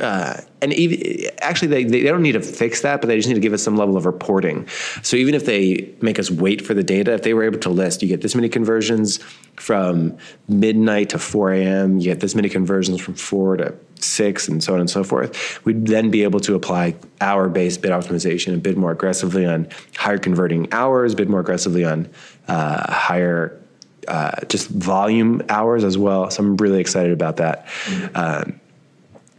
uh, 0.00 0.40
and 0.60 0.72
even 0.72 1.30
actually 1.38 1.68
they, 1.68 1.84
they 1.84 2.02
don't 2.02 2.22
need 2.22 2.32
to 2.32 2.40
fix 2.40 2.82
that 2.82 3.00
but 3.00 3.08
they 3.08 3.16
just 3.16 3.28
need 3.28 3.34
to 3.34 3.40
give 3.40 3.52
us 3.52 3.62
some 3.62 3.76
level 3.76 3.96
of 3.96 4.06
reporting. 4.06 4.66
So 5.02 5.16
even 5.16 5.34
if 5.34 5.46
they 5.46 5.94
make 6.00 6.18
us 6.18 6.30
wait 6.30 6.64
for 6.64 6.74
the 6.74 6.82
data 6.82 7.12
if 7.12 7.22
they 7.22 7.34
were 7.34 7.44
able 7.44 7.58
to 7.60 7.70
list 7.70 8.02
you 8.02 8.08
get 8.08 8.20
this 8.20 8.34
many 8.34 8.48
conversions 8.48 9.18
from 9.56 10.16
midnight 10.48 11.10
to 11.10 11.18
4 11.18 11.52
a.m 11.52 11.98
you 11.98 12.04
get 12.04 12.20
this 12.20 12.34
many 12.34 12.48
conversions 12.48 13.00
from 13.00 13.14
4 13.14 13.56
to 13.58 13.74
6 14.00 14.48
and 14.48 14.62
so 14.62 14.74
on 14.74 14.80
and 14.80 14.90
so 14.90 15.04
forth 15.04 15.64
we'd 15.64 15.86
then 15.86 16.10
be 16.10 16.22
able 16.22 16.40
to 16.40 16.54
apply 16.54 16.94
hour 17.20 17.48
based 17.48 17.82
bid 17.82 17.90
optimization 17.90 18.52
and 18.52 18.62
bid 18.62 18.76
more 18.76 18.90
aggressively 18.90 19.46
on 19.46 19.68
higher 19.96 20.18
converting 20.18 20.72
hours 20.72 21.14
bid 21.14 21.28
more 21.28 21.40
aggressively 21.40 21.84
on 21.84 22.08
uh, 22.48 22.92
higher 22.92 23.60
uh, 24.08 24.44
just 24.48 24.68
volume 24.68 25.42
hours 25.48 25.84
as 25.84 25.96
well. 25.96 26.30
So 26.30 26.42
i'm 26.42 26.56
really 26.56 26.80
excited 26.80 27.12
about 27.12 27.36
that. 27.38 27.66
Mm-hmm. 27.66 28.16
um, 28.16 28.60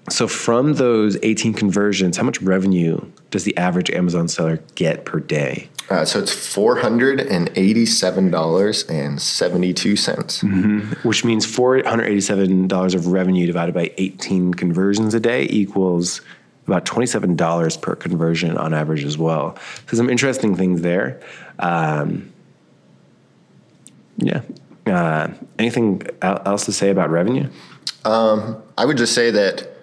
so 0.09 0.27
from 0.27 0.73
those 0.73 1.17
18 1.23 1.53
conversions, 1.53 2.17
how 2.17 2.23
much 2.23 2.41
revenue 2.41 2.99
does 3.31 3.43
the 3.43 3.57
average 3.57 3.89
Amazon 3.89 4.27
seller 4.27 4.61
get 4.75 5.05
per 5.05 5.19
day? 5.19 5.69
Uh, 5.89 6.03
so 6.03 6.19
it's 6.19 6.31
four 6.31 6.79
hundred 6.79 7.19
and 7.19 7.51
eighty-seven 7.55 8.31
dollars 8.31 8.83
and 8.89 9.21
seventy-two 9.21 9.95
cents. 9.95 10.41
Mm-hmm. 10.41 11.07
Which 11.07 11.23
means 11.23 11.45
four 11.45 11.83
hundred 11.83 12.05
eighty-seven 12.05 12.67
dollars 12.67 12.95
of 12.95 13.07
revenue 13.07 13.45
divided 13.45 13.75
by 13.75 13.91
eighteen 13.97 14.53
conversions 14.53 15.13
a 15.13 15.19
day 15.19 15.45
equals 15.49 16.21
about 16.65 16.85
twenty-seven 16.85 17.35
dollars 17.35 17.77
per 17.77 17.95
conversion 17.95 18.57
on 18.57 18.73
average 18.73 19.03
as 19.03 19.17
well. 19.17 19.57
So 19.87 19.97
some 19.97 20.09
interesting 20.09 20.55
things 20.55 20.81
there. 20.81 21.21
Um, 21.59 22.33
yeah. 24.17 24.41
Uh, 24.87 25.29
anything 25.59 26.01
else 26.21 26.65
to 26.65 26.71
say 26.71 26.89
about 26.89 27.11
revenue? 27.11 27.47
Um, 28.05 28.61
I 28.77 28.85
would 28.85 28.97
just 28.97 29.13
say 29.13 29.29
that 29.31 29.74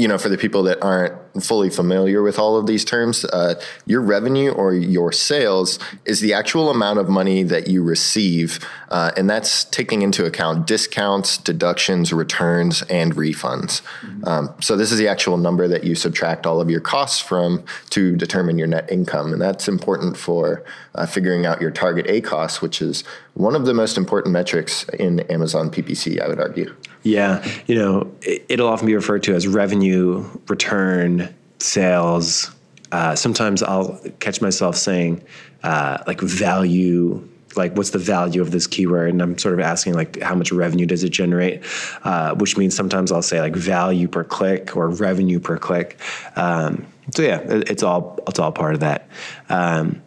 you 0.00 0.08
know, 0.08 0.16
for 0.16 0.30
the 0.30 0.38
people 0.38 0.62
that 0.62 0.82
aren't 0.82 1.14
fully 1.40 1.70
familiar 1.70 2.22
with 2.22 2.38
all 2.38 2.56
of 2.56 2.66
these 2.66 2.84
terms, 2.84 3.24
uh, 3.26 3.60
your 3.86 4.00
revenue 4.00 4.50
or 4.50 4.74
your 4.74 5.12
sales 5.12 5.78
is 6.04 6.20
the 6.20 6.32
actual 6.32 6.70
amount 6.70 6.98
of 6.98 7.08
money 7.08 7.42
that 7.42 7.68
you 7.68 7.82
receive, 7.82 8.58
uh, 8.90 9.12
and 9.16 9.28
that's 9.28 9.64
taking 9.64 10.02
into 10.02 10.24
account 10.24 10.66
discounts, 10.66 11.38
deductions, 11.38 12.12
returns, 12.12 12.82
and 12.82 13.14
refunds. 13.14 13.82
Mm-hmm. 14.00 14.24
Um, 14.26 14.54
so 14.60 14.76
this 14.76 14.90
is 14.90 14.98
the 14.98 15.08
actual 15.08 15.36
number 15.36 15.68
that 15.68 15.84
you 15.84 15.94
subtract 15.94 16.46
all 16.46 16.60
of 16.60 16.70
your 16.70 16.80
costs 16.80 17.20
from 17.20 17.64
to 17.90 18.16
determine 18.16 18.58
your 18.58 18.66
net 18.66 18.90
income, 18.90 19.32
and 19.32 19.40
that's 19.40 19.68
important 19.68 20.16
for 20.16 20.64
uh, 20.94 21.06
figuring 21.06 21.46
out 21.46 21.60
your 21.60 21.70
target 21.70 22.06
ACoS, 22.06 22.60
which 22.60 22.82
is 22.82 23.04
one 23.34 23.54
of 23.54 23.64
the 23.64 23.74
most 23.74 23.96
important 23.96 24.32
metrics 24.32 24.84
in 24.90 25.20
Amazon 25.30 25.70
PPC, 25.70 26.20
I 26.20 26.28
would 26.28 26.40
argue. 26.40 26.74
Yeah, 27.02 27.46
you 27.66 27.74
know, 27.74 28.12
it'll 28.22 28.68
often 28.68 28.86
be 28.86 28.94
referred 28.94 29.22
to 29.24 29.34
as 29.34 29.48
revenue, 29.48 30.28
return, 30.48 31.19
sales. 31.62 32.50
Uh, 32.92 33.14
sometimes 33.14 33.62
I'll 33.62 34.00
catch 34.18 34.40
myself 34.40 34.76
saying 34.76 35.22
uh, 35.62 35.98
like 36.06 36.20
value 36.20 37.26
like 37.56 37.76
what's 37.76 37.90
the 37.90 37.98
value 37.98 38.40
of 38.40 38.52
this 38.52 38.66
keyword? 38.66 39.10
And 39.10 39.20
i'm 39.20 39.36
sort 39.36 39.54
of 39.54 39.60
asking 39.60 39.94
like 39.94 40.20
how 40.20 40.34
much 40.34 40.52
revenue 40.52 40.86
does 40.86 41.02
it 41.02 41.10
generate? 41.10 41.62
Uh, 42.04 42.34
which 42.34 42.56
means 42.56 42.76
sometimes 42.76 43.10
i'll 43.10 43.22
say 43.22 43.40
like 43.40 43.56
value 43.56 44.08
per 44.08 44.24
click 44.24 44.76
or 44.76 44.88
revenue 44.88 45.40
per 45.40 45.58
click. 45.58 45.98
Um, 46.36 46.86
so 47.14 47.22
yeah 47.22 47.40
it's 47.44 47.82
all 47.82 48.18
it's 48.28 48.38
all 48.38 48.52
part 48.52 48.74
of 48.74 48.80
that. 48.80 49.08
Um, 49.48 50.02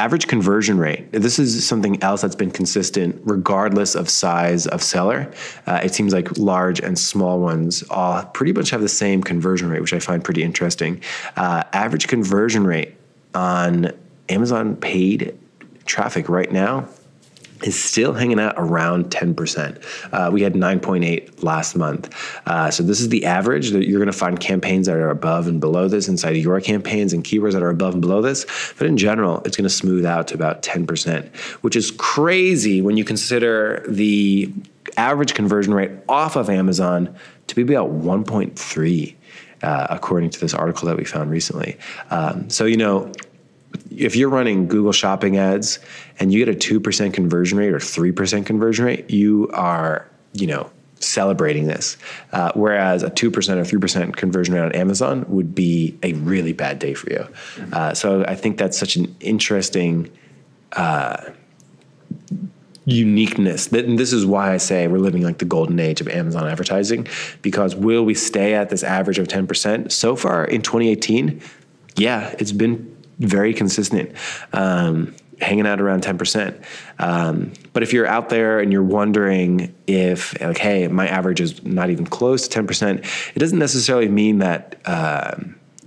average 0.00 0.28
conversion 0.28 0.78
rate. 0.78 1.12
This 1.12 1.38
is 1.38 1.66
something 1.68 2.02
else 2.02 2.22
that's 2.22 2.34
been 2.34 2.50
consistent 2.50 3.20
regardless 3.26 3.94
of 3.94 4.08
size 4.08 4.66
of 4.66 4.82
seller. 4.82 5.30
Uh, 5.66 5.80
it 5.84 5.94
seems 5.94 6.14
like 6.14 6.38
large 6.38 6.80
and 6.80 6.98
small 6.98 7.38
ones 7.38 7.84
all 7.90 8.24
pretty 8.24 8.54
much 8.54 8.70
have 8.70 8.80
the 8.80 8.88
same 8.88 9.22
conversion 9.22 9.68
rate, 9.68 9.82
which 9.82 9.92
I 9.92 9.98
find 9.98 10.24
pretty 10.24 10.42
interesting. 10.42 11.02
Uh, 11.36 11.64
average 11.74 12.08
conversion 12.08 12.66
rate 12.66 12.94
on 13.34 13.92
Amazon 14.30 14.74
paid 14.74 15.38
traffic 15.84 16.30
right 16.30 16.50
now 16.50 16.88
is 17.62 17.82
still 17.82 18.12
hanging 18.12 18.40
out 18.40 18.54
around 18.56 19.10
10%. 19.10 19.84
Uh, 20.12 20.30
we 20.30 20.42
had 20.42 20.54
9.8 20.54 21.42
last 21.42 21.76
month. 21.76 22.14
Uh, 22.46 22.70
so 22.70 22.82
this 22.82 23.00
is 23.00 23.08
the 23.08 23.24
average 23.26 23.70
that 23.70 23.86
you're 23.86 23.98
going 23.98 24.10
to 24.10 24.16
find 24.16 24.40
campaigns 24.40 24.86
that 24.86 24.96
are 24.96 25.10
above 25.10 25.46
and 25.46 25.60
below 25.60 25.88
this 25.88 26.08
inside 26.08 26.36
of 26.36 26.42
your 26.42 26.60
campaigns 26.60 27.12
and 27.12 27.24
keywords 27.24 27.52
that 27.52 27.62
are 27.62 27.70
above 27.70 27.94
and 27.94 28.02
below 28.02 28.22
this. 28.22 28.46
But 28.78 28.86
in 28.86 28.96
general, 28.96 29.42
it's 29.44 29.56
going 29.56 29.64
to 29.64 29.74
smooth 29.74 30.04
out 30.04 30.28
to 30.28 30.34
about 30.34 30.62
10%, 30.62 31.34
which 31.62 31.76
is 31.76 31.90
crazy 31.90 32.82
when 32.82 32.96
you 32.96 33.04
consider 33.04 33.84
the 33.88 34.52
average 34.96 35.34
conversion 35.34 35.74
rate 35.74 35.92
off 36.08 36.36
of 36.36 36.50
Amazon 36.50 37.14
to 37.48 37.54
be 37.54 37.62
about 37.62 37.90
1.3. 37.90 39.16
Uh, 39.62 39.86
according 39.90 40.30
to 40.30 40.40
this 40.40 40.54
article 40.54 40.88
that 40.88 40.96
we 40.96 41.04
found 41.04 41.30
recently. 41.30 41.76
Um, 42.08 42.48
so, 42.48 42.64
you 42.64 42.78
know, 42.78 43.12
if 43.90 44.16
you're 44.16 44.28
running 44.28 44.66
Google 44.66 44.92
Shopping 44.92 45.36
ads 45.36 45.78
and 46.18 46.32
you 46.32 46.44
get 46.44 46.54
a 46.54 46.58
2% 46.58 47.12
conversion 47.12 47.58
rate 47.58 47.72
or 47.72 47.78
3% 47.78 48.46
conversion 48.46 48.84
rate, 48.84 49.10
you 49.10 49.48
are, 49.52 50.08
you 50.32 50.46
know, 50.46 50.70
celebrating 51.00 51.66
this. 51.66 51.96
Uh, 52.32 52.52
whereas 52.54 53.02
a 53.02 53.10
2% 53.10 53.26
or 53.26 53.78
3% 53.78 54.16
conversion 54.16 54.54
rate 54.54 54.60
on 54.60 54.72
Amazon 54.72 55.24
would 55.28 55.54
be 55.54 55.98
a 56.02 56.12
really 56.14 56.52
bad 56.52 56.78
day 56.78 56.94
for 56.94 57.10
you. 57.10 57.26
Uh, 57.72 57.94
so 57.94 58.24
I 58.24 58.34
think 58.34 58.58
that's 58.58 58.78
such 58.78 58.96
an 58.96 59.14
interesting 59.20 60.10
uh, 60.72 61.30
uniqueness. 62.84 63.68
And 63.68 63.98
this 63.98 64.12
is 64.12 64.26
why 64.26 64.52
I 64.52 64.56
say 64.58 64.88
we're 64.88 64.98
living 64.98 65.22
like 65.22 65.38
the 65.38 65.44
golden 65.44 65.80
age 65.80 66.00
of 66.00 66.08
Amazon 66.08 66.46
advertising 66.46 67.06
because 67.42 67.74
will 67.74 68.04
we 68.04 68.14
stay 68.14 68.54
at 68.54 68.70
this 68.70 68.82
average 68.82 69.18
of 69.18 69.28
10%? 69.28 69.90
So 69.90 70.16
far 70.16 70.44
in 70.44 70.62
2018, 70.62 71.40
yeah, 71.96 72.34
it's 72.38 72.52
been 72.52 72.96
very 73.20 73.54
consistent. 73.54 74.12
Um, 74.52 75.14
hanging 75.40 75.66
out 75.66 75.80
around 75.80 76.02
10%. 76.02 76.62
Um, 76.98 77.52
but 77.72 77.82
if 77.82 77.92
you're 77.92 78.06
out 78.06 78.28
there 78.28 78.60
and 78.60 78.72
you're 78.72 78.82
wondering 78.82 79.74
if, 79.86 80.38
like, 80.40 80.58
hey, 80.58 80.86
my 80.88 81.08
average 81.08 81.40
is 81.40 81.64
not 81.64 81.90
even 81.90 82.06
close 82.06 82.46
to 82.46 82.62
10%, 82.62 83.34
it 83.34 83.38
doesn't 83.38 83.58
necessarily 83.58 84.08
mean 84.08 84.38
that, 84.38 84.80
uh, 84.84 85.36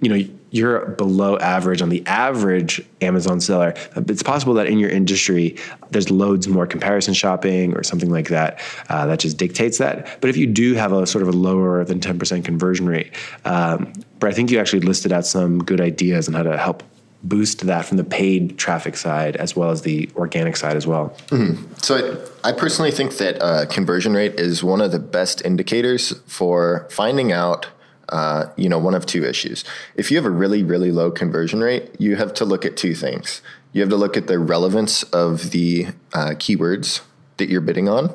you 0.01 0.09
know, 0.09 0.27
you're 0.53 0.85
below 0.91 1.35
average 1.39 1.81
on 1.81 1.89
the 1.89 2.05
average 2.05 2.79
Amazon 3.01 3.41
seller. 3.41 3.73
It's 3.95 4.21
possible 4.21 4.53
that 4.53 4.67
in 4.67 4.77
your 4.77 4.91
industry, 4.91 5.57
there's 5.89 6.11
loads 6.11 6.47
more 6.47 6.67
comparison 6.67 7.15
shopping 7.15 7.75
or 7.75 7.81
something 7.81 8.11
like 8.11 8.27
that 8.27 8.61
uh, 8.87 9.07
that 9.07 9.19
just 9.19 9.37
dictates 9.37 9.79
that. 9.79 10.21
But 10.21 10.29
if 10.29 10.37
you 10.37 10.45
do 10.45 10.75
have 10.75 10.93
a 10.93 11.07
sort 11.07 11.23
of 11.23 11.29
a 11.29 11.31
lower 11.31 11.83
than 11.83 11.99
10% 11.99 12.45
conversion 12.45 12.87
rate, 12.87 13.11
um, 13.45 13.93
but 14.19 14.29
I 14.29 14.33
think 14.33 14.51
you 14.51 14.59
actually 14.59 14.81
listed 14.81 15.11
out 15.11 15.25
some 15.25 15.57
good 15.57 15.81
ideas 15.81 16.27
on 16.27 16.35
how 16.35 16.43
to 16.43 16.55
help 16.55 16.83
boost 17.23 17.65
that 17.65 17.85
from 17.85 17.97
the 17.97 18.03
paid 18.03 18.57
traffic 18.57 18.97
side 18.97 19.35
as 19.37 19.55
well 19.55 19.71
as 19.71 19.81
the 19.83 20.09
organic 20.15 20.57
side 20.57 20.75
as 20.75 20.85
well. 20.85 21.15
Mm-hmm. 21.27 21.73
So 21.81 22.19
I, 22.43 22.49
I, 22.49 22.51
personally 22.51 22.91
think 22.91 23.17
that 23.17 23.41
uh, 23.41 23.65
conversion 23.67 24.13
rate 24.13 24.39
is 24.39 24.63
one 24.63 24.81
of 24.81 24.91
the 24.91 24.99
best 24.99 25.43
indicators 25.45 26.13
for 26.27 26.87
finding 26.91 27.31
out. 27.31 27.67
Uh, 28.09 28.51
you 28.57 28.67
know, 28.67 28.77
one 28.77 28.93
of 28.93 29.05
two 29.05 29.23
issues. 29.23 29.63
If 29.95 30.11
you 30.11 30.17
have 30.17 30.25
a 30.25 30.29
really, 30.29 30.61
really 30.61 30.91
low 30.91 31.09
conversion 31.09 31.61
rate, 31.61 31.89
you 31.97 32.17
have 32.17 32.33
to 32.35 32.45
look 32.45 32.65
at 32.65 32.75
two 32.75 32.93
things. 32.93 33.41
You 33.71 33.81
have 33.81 33.89
to 33.89 33.95
look 33.95 34.17
at 34.17 34.27
the 34.27 34.37
relevance 34.37 35.03
of 35.03 35.51
the 35.51 35.87
uh, 36.11 36.31
keywords 36.31 37.01
that 37.37 37.47
you're 37.49 37.61
bidding 37.61 37.87
on, 37.87 38.13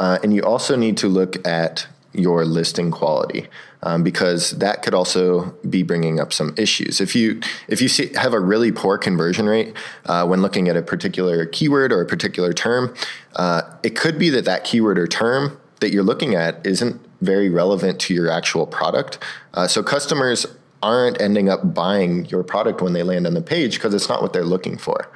uh, 0.00 0.18
and 0.22 0.34
you 0.34 0.42
also 0.42 0.74
need 0.74 0.96
to 0.96 1.08
look 1.08 1.46
at 1.46 1.86
your 2.14 2.46
listing 2.46 2.90
quality 2.90 3.46
um, 3.86 4.02
because 4.02 4.50
that 4.58 4.82
could 4.82 4.94
also 4.94 5.56
be 5.70 5.84
bringing 5.84 6.18
up 6.18 6.32
some 6.32 6.52
issues. 6.58 7.00
If 7.00 7.14
you 7.14 7.40
if 7.68 7.80
you 7.80 7.88
see, 7.88 8.12
have 8.14 8.32
a 8.32 8.40
really 8.40 8.72
poor 8.72 8.98
conversion 8.98 9.46
rate 9.46 9.74
uh, 10.06 10.26
when 10.26 10.42
looking 10.42 10.68
at 10.68 10.76
a 10.76 10.82
particular 10.82 11.46
keyword 11.46 11.92
or 11.92 12.00
a 12.00 12.06
particular 12.06 12.52
term, 12.52 12.94
uh, 13.36 13.62
it 13.84 13.94
could 13.94 14.18
be 14.18 14.28
that 14.30 14.44
that 14.44 14.64
keyword 14.64 14.98
or 14.98 15.06
term 15.06 15.56
that 15.78 15.92
you're 15.92 16.02
looking 16.02 16.34
at 16.34 16.66
isn't 16.66 17.00
very 17.20 17.48
relevant 17.48 18.00
to 18.00 18.14
your 18.14 18.28
actual 18.28 18.66
product. 18.66 19.18
Uh, 19.54 19.68
so 19.68 19.84
customers 19.84 20.46
aren't 20.82 21.20
ending 21.20 21.48
up 21.48 21.72
buying 21.72 22.24
your 22.26 22.42
product 22.42 22.82
when 22.82 22.92
they 22.92 23.04
land 23.04 23.24
on 23.24 23.34
the 23.34 23.42
page 23.42 23.74
because 23.74 23.94
it's 23.94 24.08
not 24.08 24.20
what 24.20 24.32
they're 24.32 24.44
looking 24.44 24.76
for. 24.76 25.08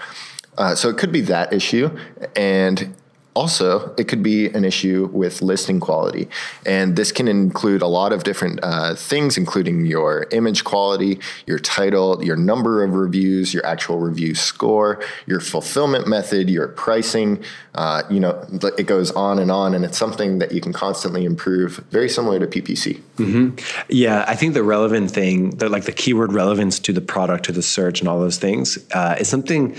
Uh, 0.57 0.77
so 0.77 0.89
it 0.89 0.97
could 0.97 1.11
be 1.11 1.23
that 1.23 1.53
issue, 1.53 1.91
and 2.37 2.95
also, 3.35 3.95
it 3.97 4.09
could 4.09 4.23
be 4.23 4.47
an 4.47 4.65
issue 4.65 5.09
with 5.13 5.41
listing 5.41 5.79
quality. 5.79 6.29
And 6.67 6.97
this 6.97 7.13
can 7.13 7.29
include 7.29 7.81
a 7.81 7.87
lot 7.87 8.13
of 8.13 8.25
different 8.25 8.59
uh, 8.63 8.97
things, 8.97 9.37
including 9.37 9.87
your 9.87 10.27
image 10.33 10.65
quality, 10.65 11.21
your 11.47 11.61
title, 11.61 12.25
your 12.25 12.37
number 12.37 12.83
of 12.83 12.95
reviews, 12.95 13.55
your 13.55 13.65
actual 13.65 13.99
review 13.99 14.35
score, 14.35 15.01
your 15.27 15.39
fulfillment 15.39 16.09
method, 16.09 16.51
your 16.51 16.69
pricing. 16.69 17.43
Uh, 17.75 18.03
you 18.11 18.19
know, 18.19 18.45
it 18.77 18.89
goes 18.89 19.13
on 19.13 19.39
and 19.39 19.51
on. 19.51 19.75
And 19.75 19.85
it's 19.85 19.97
something 19.97 20.41
that 20.41 20.51
you 20.51 20.61
can 20.61 20.73
constantly 20.73 21.25
improve, 21.25 21.77
very 21.91 22.09
similar 22.09 22.41
to 22.41 22.47
PPC. 22.49 23.01
Mm-hmm. 23.17 23.85
Yeah, 23.89 24.25
I 24.27 24.35
think 24.35 24.55
the 24.55 24.65
relevant 24.65 25.13
thing, 25.13 25.51
the, 25.51 25.69
like 25.69 25.85
the 25.85 25.93
keyword 25.93 26.33
relevance 26.33 26.81
to 26.81 26.93
the 26.93 27.01
product, 27.01 27.45
to 27.45 27.53
the 27.53 27.63
search, 27.63 28.01
and 28.01 28.09
all 28.09 28.19
those 28.19 28.39
things, 28.39 28.77
uh, 28.93 29.17
is 29.21 29.29
something 29.29 29.77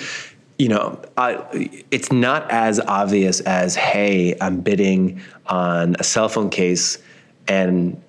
you 0.62 0.67
know, 0.67 1.02
uh, 1.17 1.43
it's 1.89 2.12
not 2.12 2.52
as 2.52 2.80
obvious 2.80 3.39
as, 3.39 3.74
hey, 3.74 4.36
I'm 4.39 4.62
bidding 4.62 5.19
on 5.47 5.95
a 5.97 6.04
cell 6.04 6.30
phone 6.30 6.52
case 6.52 7.00
and 7.47 8.00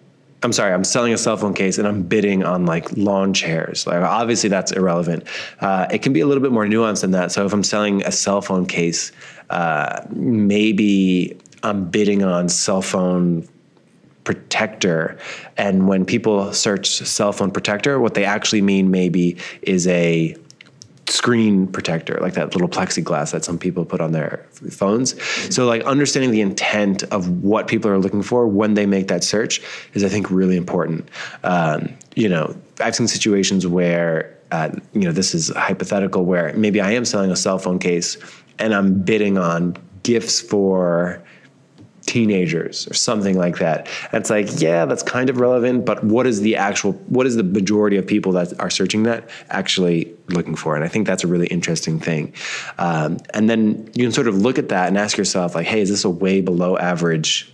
I'm 0.42 0.52
sorry, 0.52 0.74
I'm 0.74 0.84
selling 0.84 1.14
a 1.14 1.16
cell 1.16 1.38
phone 1.38 1.54
case 1.54 1.78
and 1.78 1.88
I'm 1.88 2.02
bidding 2.02 2.44
on 2.44 2.66
like 2.66 2.94
lawn 2.94 3.32
chairs. 3.32 3.86
Like 3.86 4.02
obviously 4.02 4.50
that's 4.50 4.70
irrelevant. 4.70 5.26
Uh, 5.60 5.86
it 5.90 6.02
can 6.02 6.12
be 6.12 6.20
a 6.20 6.26
little 6.26 6.42
bit 6.42 6.52
more 6.52 6.66
nuanced 6.66 7.00
than 7.00 7.12
that. 7.12 7.32
So 7.32 7.46
if 7.46 7.54
I'm 7.54 7.62
selling 7.62 8.04
a 8.04 8.12
cell 8.12 8.42
phone 8.42 8.66
case, 8.66 9.12
uh, 9.48 10.04
maybe 10.10 11.34
I'm 11.62 11.88
bidding 11.88 12.22
on 12.22 12.50
cell 12.50 12.82
phone 12.82 13.48
protector. 14.24 15.18
And 15.56 15.88
when 15.88 16.04
people 16.04 16.52
search 16.52 16.86
cell 16.86 17.32
phone 17.32 17.50
protector, 17.50 17.98
what 17.98 18.12
they 18.12 18.26
actually 18.26 18.60
mean 18.60 18.90
maybe 18.90 19.38
is 19.62 19.86
a 19.86 20.36
screen 21.12 21.66
protector, 21.66 22.18
like 22.22 22.32
that 22.32 22.54
little 22.54 22.68
plexiglass 22.68 23.32
that 23.32 23.44
some 23.44 23.58
people 23.58 23.84
put 23.84 24.00
on 24.00 24.12
their 24.12 24.46
phones. 24.70 25.22
So, 25.54 25.66
like 25.66 25.82
understanding 25.84 26.30
the 26.30 26.40
intent 26.40 27.02
of 27.04 27.42
what 27.42 27.68
people 27.68 27.90
are 27.90 27.98
looking 27.98 28.22
for 28.22 28.48
when 28.48 28.74
they 28.74 28.86
make 28.86 29.08
that 29.08 29.22
search 29.22 29.60
is, 29.92 30.02
I 30.04 30.08
think, 30.08 30.30
really 30.30 30.56
important. 30.56 31.08
Um, 31.44 31.90
you 32.16 32.28
know, 32.28 32.56
I've 32.80 32.96
seen 32.96 33.08
situations 33.08 33.66
where, 33.66 34.38
uh, 34.52 34.70
you 34.94 35.02
know, 35.02 35.12
this 35.12 35.34
is 35.34 35.50
hypothetical 35.50 36.24
where 36.24 36.54
maybe 36.54 36.80
I 36.80 36.92
am 36.92 37.04
selling 37.04 37.30
a 37.30 37.36
cell 37.36 37.58
phone 37.58 37.78
case 37.78 38.16
and 38.58 38.74
I'm 38.74 39.02
bidding 39.02 39.36
on 39.36 39.76
gifts 40.02 40.40
for 40.40 41.22
teenagers 42.06 42.88
or 42.88 42.94
something 42.94 43.38
like 43.38 43.58
that. 43.58 43.88
And 44.10 44.20
it's 44.20 44.30
like, 44.30 44.60
yeah, 44.60 44.84
that's 44.86 45.02
kind 45.02 45.30
of 45.30 45.38
relevant, 45.38 45.84
but 45.84 46.02
what 46.02 46.26
is 46.26 46.40
the 46.40 46.56
actual, 46.56 46.92
what 46.92 47.26
is 47.26 47.36
the 47.36 47.42
majority 47.42 47.96
of 47.96 48.06
people 48.06 48.32
that 48.32 48.58
are 48.60 48.70
searching 48.70 49.04
that 49.04 49.28
actually 49.50 50.12
looking 50.28 50.56
for? 50.56 50.74
And 50.74 50.84
I 50.84 50.88
think 50.88 51.06
that's 51.06 51.24
a 51.24 51.26
really 51.26 51.46
interesting 51.46 52.00
thing. 52.00 52.34
Um, 52.78 53.18
and 53.32 53.48
then 53.48 53.90
you 53.94 54.04
can 54.04 54.12
sort 54.12 54.28
of 54.28 54.36
look 54.36 54.58
at 54.58 54.68
that 54.70 54.88
and 54.88 54.98
ask 54.98 55.16
yourself, 55.16 55.54
like, 55.54 55.66
hey, 55.66 55.80
is 55.80 55.90
this 55.90 56.04
a 56.04 56.10
way 56.10 56.40
below 56.40 56.76
average 56.76 57.52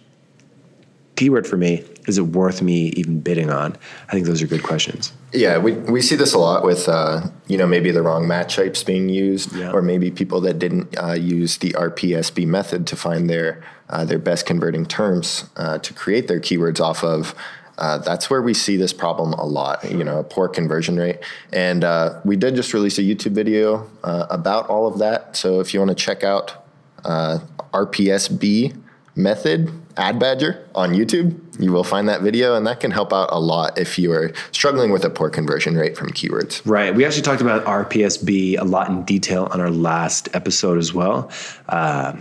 keyword 1.16 1.46
for 1.46 1.56
me? 1.56 1.84
Is 2.06 2.16
it 2.16 2.22
worth 2.22 2.62
me 2.62 2.88
even 2.96 3.20
bidding 3.20 3.50
on? 3.50 3.76
I 4.08 4.12
think 4.12 4.26
those 4.26 4.40
are 4.40 4.46
good 4.46 4.62
questions. 4.62 5.12
Yeah, 5.32 5.58
we, 5.58 5.72
we 5.72 6.00
see 6.00 6.16
this 6.16 6.32
a 6.32 6.38
lot 6.38 6.64
with, 6.64 6.88
uh, 6.88 7.28
you 7.48 7.58
know, 7.58 7.66
maybe 7.66 7.90
the 7.90 8.02
wrong 8.02 8.26
match 8.26 8.56
types 8.56 8.82
being 8.82 9.10
used, 9.10 9.54
yeah. 9.54 9.72
or 9.72 9.82
maybe 9.82 10.10
people 10.10 10.40
that 10.42 10.58
didn't 10.58 10.96
uh, 10.98 11.12
use 11.12 11.58
the 11.58 11.70
RPSB 11.72 12.46
method 12.46 12.86
to 12.86 12.96
find 12.96 13.28
their 13.28 13.62
uh, 13.90 14.04
their 14.04 14.18
best 14.18 14.44
converting 14.44 14.84
terms 14.84 15.44
uh, 15.56 15.78
to 15.78 15.94
create 15.94 16.28
their 16.28 16.40
keywords 16.40 16.80
off 16.80 17.02
of. 17.02 17.34
Uh, 17.78 17.98
that's 17.98 18.28
where 18.28 18.42
we 18.42 18.52
see 18.52 18.76
this 18.76 18.92
problem 18.92 19.32
a 19.34 19.46
lot, 19.46 19.88
you 19.90 20.02
know, 20.02 20.18
a 20.18 20.24
poor 20.24 20.48
conversion 20.48 20.96
rate. 20.96 21.20
And 21.52 21.84
uh, 21.84 22.20
we 22.24 22.36
did 22.36 22.54
just 22.54 22.74
release 22.74 22.98
a 22.98 23.02
YouTube 23.02 23.32
video 23.32 23.88
about 24.02 24.68
all 24.68 24.86
of 24.86 24.98
that. 24.98 25.36
So 25.36 25.60
if 25.60 25.72
you 25.72 25.80
want 25.80 25.90
to 25.90 25.94
check 25.94 26.24
out 26.24 26.66
RPSB 27.04 28.76
method, 29.14 29.70
Ad 29.98 30.18
Badger 30.18 30.64
on 30.74 30.90
YouTube, 30.90 31.36
you 31.60 31.72
will 31.72 31.84
find 31.84 32.08
that 32.08 32.22
video, 32.22 32.54
and 32.54 32.66
that 32.66 32.80
can 32.80 32.90
help 32.90 33.12
out 33.12 33.28
a 33.32 33.40
lot 33.40 33.76
if 33.76 33.98
you 33.98 34.12
are 34.12 34.32
struggling 34.52 34.92
with 34.92 35.04
a 35.04 35.10
poor 35.10 35.28
conversion 35.28 35.76
rate 35.76 35.96
from 35.96 36.10
keywords. 36.10 36.62
Right. 36.64 36.94
We 36.94 37.04
actually 37.04 37.22
talked 37.22 37.40
about 37.40 37.64
RPSB 37.64 38.58
a 38.58 38.64
lot 38.64 38.88
in 38.88 39.02
detail 39.02 39.48
on 39.50 39.60
our 39.60 39.70
last 39.70 40.28
episode 40.34 40.78
as 40.78 40.94
well. 40.94 41.30
Uh, 41.68 42.16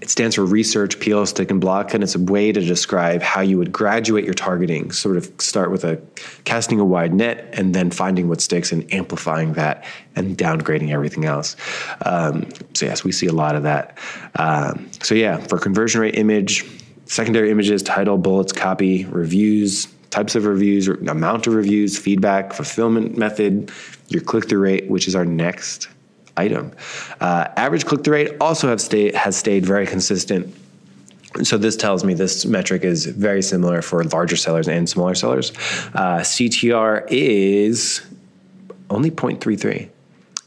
it 0.00 0.10
stands 0.10 0.36
for 0.36 0.44
research, 0.44 1.00
peel, 1.00 1.24
stick, 1.26 1.50
and 1.50 1.60
block, 1.60 1.94
and 1.94 2.02
it's 2.02 2.14
a 2.14 2.20
way 2.20 2.52
to 2.52 2.60
describe 2.60 3.22
how 3.22 3.40
you 3.40 3.58
would 3.58 3.72
graduate 3.72 4.24
your 4.24 4.34
targeting. 4.34 4.92
Sort 4.92 5.16
of 5.16 5.30
start 5.38 5.70
with 5.70 5.84
a 5.84 6.00
casting 6.44 6.80
a 6.80 6.84
wide 6.84 7.14
net, 7.14 7.48
and 7.52 7.74
then 7.74 7.90
finding 7.90 8.28
what 8.28 8.40
sticks 8.40 8.72
and 8.72 8.92
amplifying 8.92 9.54
that, 9.54 9.84
and 10.14 10.36
downgrading 10.36 10.90
everything 10.90 11.24
else. 11.24 11.56
Um, 12.04 12.48
so 12.74 12.86
yes, 12.86 13.04
we 13.04 13.12
see 13.12 13.26
a 13.26 13.32
lot 13.32 13.56
of 13.56 13.62
that. 13.64 13.98
Um, 14.36 14.90
so 15.02 15.14
yeah, 15.14 15.38
for 15.38 15.58
conversion 15.58 16.00
rate, 16.00 16.16
image, 16.16 16.64
secondary 17.06 17.50
images, 17.50 17.82
title, 17.82 18.18
bullets, 18.18 18.52
copy, 18.52 19.04
reviews, 19.06 19.86
types 20.10 20.34
of 20.34 20.46
reviews, 20.46 20.88
amount 20.88 21.46
of 21.46 21.54
reviews, 21.54 21.98
feedback, 21.98 22.52
fulfillment 22.52 23.16
method, 23.18 23.70
your 24.08 24.22
click 24.22 24.48
through 24.48 24.60
rate, 24.60 24.88
which 24.88 25.08
is 25.08 25.14
our 25.14 25.24
next 25.24 25.88
item. 26.36 26.72
Uh, 27.20 27.48
average 27.56 27.86
click 27.86 28.04
through 28.04 28.14
rate 28.14 28.32
also 28.40 28.68
have 28.68 28.80
stay, 28.80 29.12
has 29.12 29.36
stayed 29.36 29.64
very 29.64 29.86
consistent. 29.86 30.54
So 31.42 31.58
this 31.58 31.76
tells 31.76 32.04
me 32.04 32.14
this 32.14 32.46
metric 32.46 32.82
is 32.82 33.06
very 33.06 33.42
similar 33.42 33.82
for 33.82 34.02
larger 34.04 34.36
sellers 34.36 34.68
and 34.68 34.88
smaller 34.88 35.14
sellers. 35.14 35.50
Uh, 35.94 36.20
CTR 36.20 37.06
is 37.10 38.06
only 38.88 39.10
0.33. 39.10 39.90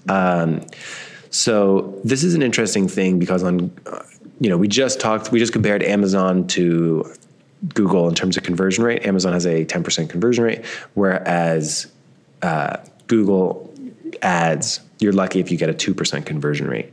Um, 0.10 0.66
so 1.30 2.00
this 2.04 2.24
is 2.24 2.34
an 2.34 2.42
interesting 2.42 2.88
thing 2.88 3.20
because 3.20 3.44
on, 3.44 3.72
uh, 3.86 4.04
you 4.40 4.50
know, 4.50 4.58
we 4.58 4.68
just 4.68 5.00
talked, 5.00 5.32
we 5.32 5.38
just 5.38 5.54
compared 5.54 5.84
Amazon 5.84 6.48
to 6.48 7.14
Google 7.74 8.08
in 8.08 8.16
terms 8.16 8.38
of 8.38 8.44
conversion 8.44 8.84
rate. 8.84 9.06
Amazon 9.06 9.34
has 9.34 9.46
a 9.46 9.66
10% 9.66 10.10
conversion 10.10 10.44
rate, 10.44 10.66
whereas 10.94 11.92
uh, 12.42 12.78
Google 13.08 13.72
ads 14.22 14.80
you're 15.00 15.14
lucky 15.14 15.40
if 15.40 15.50
you 15.50 15.58
get 15.58 15.70
a 15.70 15.74
2% 15.74 16.26
conversion 16.26 16.68
rate. 16.68 16.92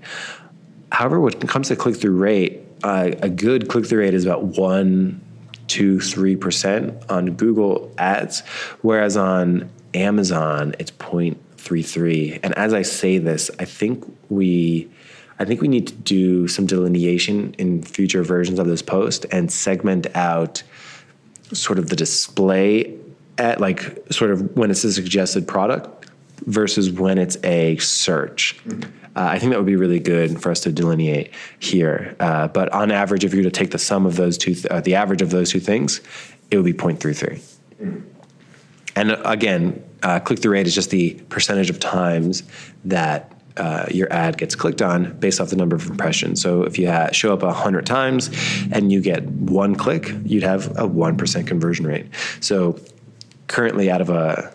However, 0.92 1.20
when 1.20 1.32
it 1.32 1.48
comes 1.48 1.68
to 1.68 1.76
click 1.76 1.96
through 1.96 2.16
rate, 2.16 2.62
uh, 2.82 3.10
a 3.20 3.28
good 3.28 3.68
click 3.68 3.86
through 3.86 4.00
rate 4.00 4.14
is 4.14 4.24
about 4.24 4.44
1, 4.44 5.20
2, 5.66 5.96
3% 5.96 7.10
on 7.10 7.34
Google 7.34 7.92
ads, 7.98 8.40
whereas 8.82 9.16
on 9.16 9.68
Amazon, 9.94 10.74
it's 10.78 10.90
0.33. 10.92 12.40
And 12.42 12.56
as 12.56 12.72
I 12.72 12.82
say 12.82 13.18
this, 13.18 13.50
I 13.58 13.64
think 13.64 14.04
we. 14.28 14.90
I 15.38 15.44
think 15.44 15.60
we 15.60 15.68
need 15.68 15.88
to 15.88 15.92
do 15.92 16.48
some 16.48 16.64
delineation 16.64 17.52
in 17.58 17.82
future 17.82 18.22
versions 18.22 18.58
of 18.58 18.66
this 18.68 18.80
post 18.80 19.26
and 19.30 19.52
segment 19.52 20.06
out 20.14 20.62
sort 21.52 21.78
of 21.78 21.90
the 21.90 21.96
display 21.96 22.96
at 23.36 23.60
like 23.60 24.02
sort 24.10 24.30
of 24.30 24.56
when 24.56 24.70
it's 24.70 24.82
a 24.84 24.90
suggested 24.90 25.46
product 25.46 26.08
versus 26.44 26.90
when 26.90 27.18
it's 27.18 27.36
a 27.44 27.76
search. 27.78 28.58
Mm-hmm. 28.66 28.90
Uh, 29.16 29.28
I 29.30 29.38
think 29.38 29.52
that 29.52 29.58
would 29.58 29.66
be 29.66 29.76
really 29.76 29.98
good 29.98 30.42
for 30.42 30.50
us 30.50 30.60
to 30.60 30.72
delineate 30.72 31.30
here. 31.58 32.14
Uh, 32.20 32.48
but 32.48 32.70
on 32.72 32.90
average, 32.90 33.24
if 33.24 33.32
you 33.32 33.38
were 33.38 33.44
to 33.44 33.50
take 33.50 33.70
the 33.70 33.78
sum 33.78 34.04
of 34.04 34.16
those 34.16 34.36
two, 34.36 34.54
th- 34.54 34.66
uh, 34.66 34.80
the 34.82 34.94
average 34.94 35.22
of 35.22 35.30
those 35.30 35.50
two 35.50 35.60
things, 35.60 36.02
it 36.50 36.56
would 36.56 36.66
be 36.66 36.74
0.33. 36.74 37.40
Mm-hmm. 37.80 38.00
And 38.94 39.12
uh, 39.12 39.22
again, 39.24 39.82
uh, 40.02 40.20
click 40.20 40.40
through 40.40 40.52
rate 40.52 40.66
is 40.66 40.74
just 40.74 40.90
the 40.90 41.14
percentage 41.30 41.70
of 41.70 41.80
times 41.80 42.42
that 42.84 43.32
uh, 43.56 43.86
your 43.90 44.12
ad 44.12 44.36
gets 44.36 44.54
clicked 44.54 44.82
on 44.82 45.18
based 45.18 45.40
off 45.40 45.48
the 45.48 45.56
number 45.56 45.74
of 45.74 45.86
impressions. 45.86 46.42
So 46.42 46.64
if 46.64 46.78
you 46.78 46.90
ha- 46.90 47.10
show 47.12 47.32
up 47.32 47.42
100 47.42 47.86
times 47.86 48.30
and 48.70 48.92
you 48.92 49.00
get 49.00 49.24
one 49.24 49.76
click, 49.76 50.12
you'd 50.24 50.42
have 50.42 50.70
a 50.72 50.86
1% 50.86 51.46
conversion 51.46 51.86
rate. 51.86 52.06
So 52.40 52.78
currently, 53.46 53.90
out 53.90 54.02
of 54.02 54.10
a 54.10 54.54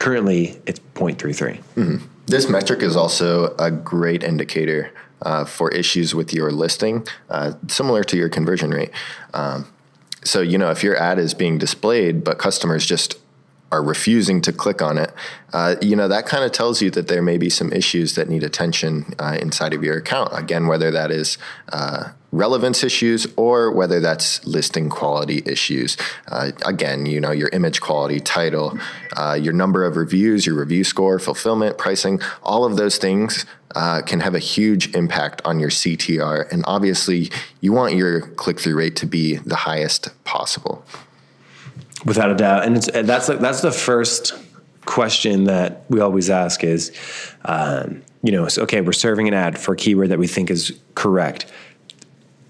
Currently, 0.00 0.60
it's 0.66 0.80
0.33. 0.94 1.58
Mm-hmm. 1.76 1.96
This 2.24 2.48
metric 2.48 2.82
is 2.82 2.96
also 2.96 3.54
a 3.56 3.70
great 3.70 4.22
indicator 4.24 4.92
uh, 5.20 5.44
for 5.44 5.70
issues 5.72 6.14
with 6.14 6.32
your 6.32 6.50
listing, 6.50 7.06
uh, 7.28 7.52
similar 7.68 8.02
to 8.04 8.16
your 8.16 8.30
conversion 8.30 8.70
rate. 8.70 8.90
Um, 9.34 9.70
so, 10.24 10.40
you 10.40 10.56
know, 10.56 10.70
if 10.70 10.82
your 10.82 10.96
ad 10.96 11.18
is 11.18 11.34
being 11.34 11.58
displayed, 11.58 12.24
but 12.24 12.38
customers 12.38 12.86
just 12.86 13.18
are 13.72 13.82
refusing 13.82 14.40
to 14.42 14.52
click 14.52 14.82
on 14.82 14.98
it, 14.98 15.12
uh, 15.52 15.76
you 15.80 15.94
know, 15.94 16.08
that 16.08 16.26
kind 16.26 16.44
of 16.44 16.52
tells 16.52 16.82
you 16.82 16.90
that 16.90 17.08
there 17.08 17.22
may 17.22 17.38
be 17.38 17.50
some 17.50 17.72
issues 17.72 18.14
that 18.14 18.28
need 18.28 18.42
attention 18.42 19.14
uh, 19.18 19.36
inside 19.40 19.72
of 19.72 19.82
your 19.82 19.96
account. 19.96 20.30
Again, 20.32 20.66
whether 20.66 20.90
that 20.90 21.10
is 21.10 21.38
uh, 21.72 22.10
relevance 22.32 22.84
issues 22.84 23.26
or 23.36 23.72
whether 23.72 24.00
that's 24.00 24.44
listing 24.46 24.88
quality 24.88 25.42
issues. 25.46 25.96
Uh, 26.28 26.52
again, 26.64 27.06
you 27.06 27.20
know, 27.20 27.32
your 27.32 27.48
image 27.48 27.80
quality, 27.80 28.20
title, 28.20 28.78
uh, 29.16 29.34
your 29.40 29.52
number 29.52 29.84
of 29.84 29.96
reviews, 29.96 30.46
your 30.46 30.54
review 30.54 30.84
score, 30.84 31.18
fulfillment, 31.18 31.76
pricing, 31.76 32.20
all 32.42 32.64
of 32.64 32.76
those 32.76 32.98
things 32.98 33.44
uh, 33.74 34.02
can 34.02 34.20
have 34.20 34.34
a 34.34 34.38
huge 34.38 34.94
impact 34.94 35.42
on 35.44 35.60
your 35.60 35.70
CTR. 35.70 36.50
And 36.52 36.64
obviously, 36.66 37.30
you 37.60 37.72
want 37.72 37.94
your 37.94 38.20
click 38.20 38.60
through 38.60 38.76
rate 38.76 38.96
to 38.96 39.06
be 39.06 39.36
the 39.36 39.56
highest 39.56 40.10
possible. 40.24 40.84
Without 42.04 42.30
a 42.30 42.34
doubt, 42.34 42.64
and 42.64 42.76
that's 42.76 43.26
that's 43.26 43.60
the 43.60 43.72
first 43.72 44.34
question 44.86 45.44
that 45.44 45.84
we 45.90 46.00
always 46.00 46.30
ask 46.30 46.64
is, 46.64 46.92
um, 47.44 48.02
you 48.22 48.32
know, 48.32 48.48
so, 48.48 48.62
okay, 48.62 48.80
we're 48.80 48.92
serving 48.92 49.28
an 49.28 49.34
ad 49.34 49.58
for 49.58 49.74
a 49.74 49.76
keyword 49.76 50.08
that 50.08 50.18
we 50.18 50.26
think 50.26 50.50
is 50.50 50.78
correct 50.94 51.46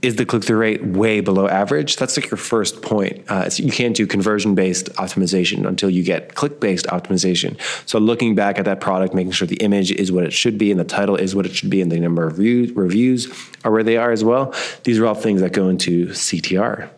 is 0.02 0.16
the 0.16 0.24
click 0.24 0.42
through 0.42 0.58
rate 0.58 0.84
way 0.84 1.20
below 1.20 1.46
average? 1.46 1.96
That's 1.96 2.16
like 2.16 2.30
your 2.30 2.38
first 2.38 2.82
point. 2.82 3.24
Uh, 3.28 3.50
you 3.56 3.70
can't 3.70 3.94
do 3.94 4.06
conversion 4.06 4.54
based 4.54 4.86
optimization 4.94 5.66
until 5.66 5.90
you 5.90 6.02
get 6.02 6.34
click 6.34 6.60
based 6.60 6.86
optimization. 6.86 7.60
So 7.86 7.98
looking 7.98 8.34
back 8.34 8.58
at 8.58 8.64
that 8.64 8.80
product, 8.80 9.14
making 9.14 9.32
sure 9.32 9.46
the 9.46 9.56
image 9.56 9.90
is 9.92 10.10
what 10.10 10.24
it 10.24 10.32
should 10.32 10.56
be 10.56 10.70
and 10.70 10.80
the 10.80 10.84
title 10.84 11.16
is 11.16 11.34
what 11.34 11.46
it 11.46 11.54
should 11.54 11.70
be 11.70 11.82
and 11.82 11.92
the 11.92 12.00
number 12.00 12.26
of 12.26 12.38
reviews, 12.38 12.72
reviews 12.72 13.50
are 13.64 13.70
where 13.70 13.82
they 13.82 13.96
are 13.96 14.10
as 14.10 14.24
well. 14.24 14.54
These 14.84 14.98
are 14.98 15.06
all 15.06 15.14
things 15.14 15.42
that 15.42 15.52
go 15.52 15.68
into 15.68 16.08
CTR. 16.08 16.88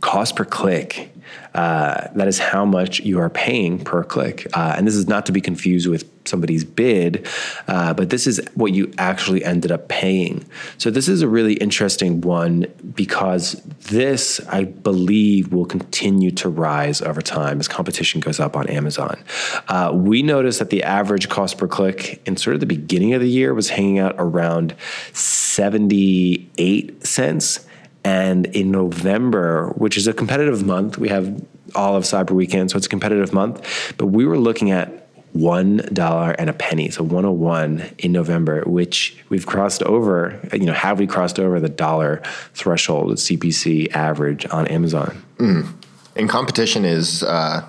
Cost 0.00 0.36
per 0.36 0.44
click. 0.44 1.12
Uh, 1.54 2.08
that 2.14 2.28
is 2.28 2.38
how 2.38 2.64
much 2.64 3.00
you 3.00 3.18
are 3.18 3.30
paying 3.30 3.82
per 3.82 4.04
click. 4.04 4.46
Uh, 4.54 4.74
and 4.76 4.86
this 4.86 4.94
is 4.94 5.08
not 5.08 5.26
to 5.26 5.32
be 5.32 5.40
confused 5.40 5.88
with 5.88 6.08
somebody's 6.24 6.64
bid, 6.64 7.26
uh, 7.66 7.92
but 7.92 8.10
this 8.10 8.26
is 8.26 8.40
what 8.54 8.72
you 8.72 8.92
actually 8.98 9.44
ended 9.44 9.72
up 9.72 9.88
paying. 9.88 10.44
So 10.78 10.90
this 10.90 11.08
is 11.08 11.22
a 11.22 11.28
really 11.28 11.54
interesting 11.54 12.20
one 12.20 12.66
because 12.94 13.54
this, 13.90 14.40
I 14.48 14.64
believe, 14.64 15.52
will 15.52 15.66
continue 15.66 16.30
to 16.32 16.48
rise 16.48 17.02
over 17.02 17.20
time 17.20 17.58
as 17.58 17.66
competition 17.68 18.20
goes 18.20 18.38
up 18.38 18.56
on 18.56 18.68
Amazon. 18.68 19.22
Uh, 19.66 19.90
we 19.92 20.22
noticed 20.22 20.60
that 20.60 20.70
the 20.70 20.84
average 20.84 21.28
cost 21.28 21.58
per 21.58 21.66
click 21.66 22.22
in 22.26 22.36
sort 22.36 22.54
of 22.54 22.60
the 22.60 22.66
beginning 22.66 23.12
of 23.14 23.20
the 23.20 23.28
year 23.28 23.54
was 23.54 23.70
hanging 23.70 23.98
out 23.98 24.14
around 24.18 24.76
78 25.12 27.04
cents. 27.04 27.66
And 28.04 28.46
in 28.46 28.70
November, 28.70 29.68
which 29.76 29.96
is 29.96 30.06
a 30.06 30.12
competitive 30.12 30.64
month, 30.64 30.98
we 30.98 31.08
have 31.08 31.44
all 31.74 31.96
of 31.96 32.04
Cyber 32.04 32.30
Weekend, 32.30 32.70
so 32.70 32.76
it's 32.76 32.86
a 32.86 32.90
competitive 32.90 33.32
month, 33.32 33.94
but 33.96 34.06
we 34.06 34.24
were 34.24 34.38
looking 34.38 34.70
at 34.70 35.08
one 35.32 35.76
dollar 35.92 36.32
and 36.32 36.50
a 36.50 36.52
penny, 36.52 36.90
so 36.90 37.04
101 37.04 37.94
in 37.98 38.12
November, 38.12 38.62
which 38.66 39.16
we've 39.28 39.46
crossed 39.46 39.82
over. 39.84 40.40
You 40.52 40.66
know, 40.66 40.72
have 40.72 40.98
we 40.98 41.06
crossed 41.06 41.38
over 41.38 41.60
the 41.60 41.68
dollar 41.68 42.22
threshold 42.54 43.12
CPC 43.12 43.92
average 43.92 44.46
on 44.46 44.66
Amazon? 44.66 45.22
Mm. 45.36 45.68
And 46.16 46.28
competition 46.28 46.84
is. 46.84 47.22
Uh, 47.22 47.68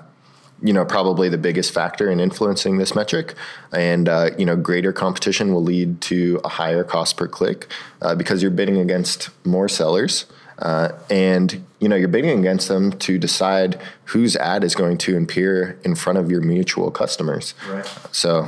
you 0.61 0.73
know, 0.73 0.85
probably 0.85 1.29
the 1.29 1.37
biggest 1.37 1.73
factor 1.73 2.09
in 2.09 2.19
influencing 2.19 2.77
this 2.77 2.95
metric. 2.95 3.33
And, 3.71 4.07
uh, 4.07 4.31
you 4.37 4.45
know, 4.45 4.55
greater 4.55 4.93
competition 4.93 5.53
will 5.53 5.63
lead 5.63 6.01
to 6.01 6.39
a 6.43 6.49
higher 6.49 6.83
cost 6.83 7.17
per 7.17 7.27
click 7.27 7.71
uh, 8.01 8.15
because 8.15 8.41
you're 8.41 8.51
bidding 8.51 8.77
against 8.77 9.29
more 9.45 9.67
sellers. 9.67 10.25
Uh, 10.59 10.91
and 11.09 11.65
you 11.79 11.89
know 11.89 11.95
you're 11.95 12.07
bidding 12.07 12.37
against 12.37 12.67
them 12.67 12.91
to 12.91 13.17
decide 13.17 13.81
whose 14.05 14.35
ad 14.35 14.63
is 14.63 14.75
going 14.75 14.95
to 14.95 15.17
appear 15.17 15.79
in 15.83 15.95
front 15.95 16.19
of 16.19 16.29
your 16.29 16.41
mutual 16.41 16.91
customers. 16.91 17.55
Right. 17.67 17.85
So 18.11 18.47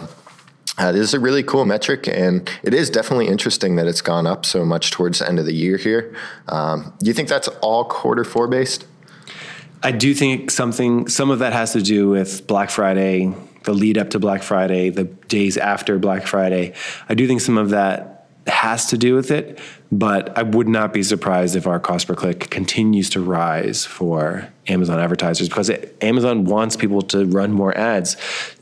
uh, 0.77 0.91
this 0.91 1.01
is 1.01 1.13
a 1.13 1.19
really 1.19 1.43
cool 1.43 1.65
metric, 1.65 2.07
and 2.07 2.49
it 2.63 2.73
is 2.73 2.89
definitely 2.89 3.27
interesting 3.27 3.75
that 3.75 3.87
it's 3.87 4.01
gone 4.01 4.27
up 4.27 4.45
so 4.45 4.63
much 4.63 4.91
towards 4.91 5.19
the 5.19 5.27
end 5.27 5.39
of 5.39 5.45
the 5.45 5.53
year 5.53 5.77
here. 5.77 6.15
Um, 6.47 6.93
do 6.99 7.07
you 7.07 7.13
think 7.13 7.29
that's 7.29 7.47
all 7.61 7.85
quarter 7.85 8.23
four 8.23 8.47
based? 8.47 8.85
I 9.83 9.91
do 9.91 10.13
think 10.13 10.49
something, 10.49 11.09
some 11.09 11.29
of 11.29 11.39
that 11.39 11.51
has 11.51 11.73
to 11.73 11.81
do 11.81 12.07
with 12.09 12.47
Black 12.47 12.69
Friday, 12.69 13.33
the 13.63 13.73
lead 13.73 13.97
up 13.97 14.11
to 14.11 14.19
Black 14.19 14.41
Friday, 14.41 14.89
the 14.89 15.03
days 15.03 15.57
after 15.57 15.99
Black 15.99 16.25
Friday. 16.25 16.73
I 17.09 17.15
do 17.15 17.27
think 17.27 17.41
some 17.41 17.57
of 17.57 17.71
that 17.71 18.27
has 18.47 18.87
to 18.87 18.97
do 18.97 19.13
with 19.13 19.29
it, 19.29 19.59
but 19.99 20.35
I 20.35 20.41
would 20.41 20.67
not 20.67 20.91
be 20.91 21.03
surprised 21.03 21.55
if 21.55 21.67
our 21.67 21.79
cost 21.79 22.07
per 22.07 22.15
click 22.15 22.49
continues 22.49 23.11
to 23.11 23.21
rise 23.21 23.85
for 23.85 24.49
Amazon 24.67 24.99
advertisers 24.99 25.49
because 25.49 25.69
it, 25.69 25.95
Amazon 26.01 26.45
wants 26.45 26.75
people 26.75 27.01
to 27.03 27.25
run 27.25 27.51
more 27.51 27.77
ads. 27.77 28.17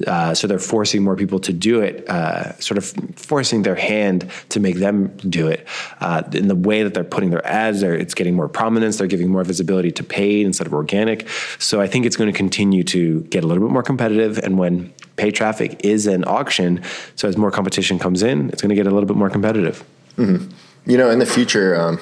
Uh, 0.05 0.33
so 0.33 0.45
they're 0.45 0.59
forcing 0.59 1.03
more 1.03 1.15
people 1.15 1.39
to 1.39 1.53
do 1.53 1.79
it, 1.79 2.07
uh, 2.09 2.57
sort 2.59 2.77
of 2.77 2.85
forcing 3.15 3.61
their 3.61 3.75
hand 3.75 4.29
to 4.49 4.59
make 4.59 4.75
them 4.75 5.15
do 5.17 5.47
it. 5.47 5.65
Uh, 6.01 6.23
in 6.33 6.49
the 6.49 6.55
way 6.55 6.83
that 6.83 6.93
they're 6.93 7.03
putting 7.03 7.29
their 7.29 7.45
ads, 7.47 7.81
it's 7.81 8.13
getting 8.13 8.35
more 8.35 8.49
prominence. 8.49 8.97
They're 8.97 9.07
giving 9.07 9.29
more 9.29 9.43
visibility 9.43 9.91
to 9.91 10.03
paid 10.03 10.45
instead 10.45 10.67
of 10.67 10.73
organic. 10.73 11.29
So 11.59 11.79
I 11.79 11.87
think 11.87 12.05
it's 12.05 12.17
going 12.17 12.31
to 12.31 12.37
continue 12.37 12.83
to 12.85 13.21
get 13.23 13.43
a 13.43 13.47
little 13.47 13.63
bit 13.63 13.71
more 13.71 13.83
competitive. 13.83 14.37
And 14.39 14.57
when 14.57 14.93
paid 15.15 15.35
traffic 15.35 15.79
is 15.85 16.07
an 16.07 16.25
auction. 16.25 16.81
So 17.15 17.27
as 17.27 17.37
more 17.37 17.51
competition 17.51 17.99
comes 17.99 18.21
in, 18.21 18.49
it's 18.49 18.61
going 18.61 18.69
to 18.69 18.75
get 18.75 18.87
a 18.87 18.91
little 18.91 19.07
bit 19.07 19.15
more 19.15 19.29
competitive. 19.29 19.83
Mm-hmm. 20.17 20.51
You 20.85 20.97
know, 20.97 21.09
in 21.09 21.19
the 21.19 21.25
future, 21.25 21.79
um, 21.79 21.99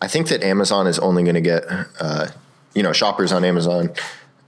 I 0.00 0.08
think 0.08 0.28
that 0.28 0.42
Amazon 0.42 0.86
is 0.86 0.98
only 0.98 1.22
going 1.22 1.34
to 1.34 1.40
get, 1.40 1.64
uh, 1.98 2.28
you 2.74 2.82
know, 2.82 2.92
shoppers 2.92 3.32
on 3.32 3.44
Amazon 3.44 3.90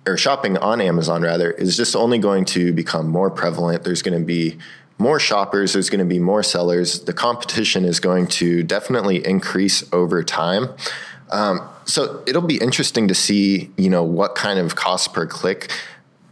or 0.06 0.16
shopping 0.16 0.56
on 0.58 0.80
Amazon 0.80 1.22
rather 1.22 1.50
is 1.52 1.76
just 1.76 1.94
only 1.94 2.18
going 2.18 2.44
to 2.46 2.72
become 2.72 3.08
more 3.08 3.30
prevalent. 3.30 3.84
There's 3.84 4.02
going 4.02 4.18
to 4.18 4.24
be 4.24 4.58
more 4.98 5.18
shoppers, 5.18 5.72
there's 5.72 5.90
going 5.90 6.00
to 6.00 6.04
be 6.04 6.18
more 6.18 6.42
sellers. 6.42 7.00
The 7.00 7.12
competition 7.12 7.84
is 7.84 7.98
going 7.98 8.28
to 8.28 8.62
definitely 8.62 9.26
increase 9.26 9.84
over 9.92 10.22
time. 10.22 10.68
Um, 11.30 11.66
so 11.84 12.22
it'll 12.26 12.42
be 12.42 12.58
interesting 12.58 13.08
to 13.08 13.14
see, 13.14 13.70
you 13.76 13.90
know, 13.90 14.04
what 14.04 14.34
kind 14.34 14.58
of 14.58 14.76
cost 14.76 15.12
per 15.12 15.26
click 15.26 15.72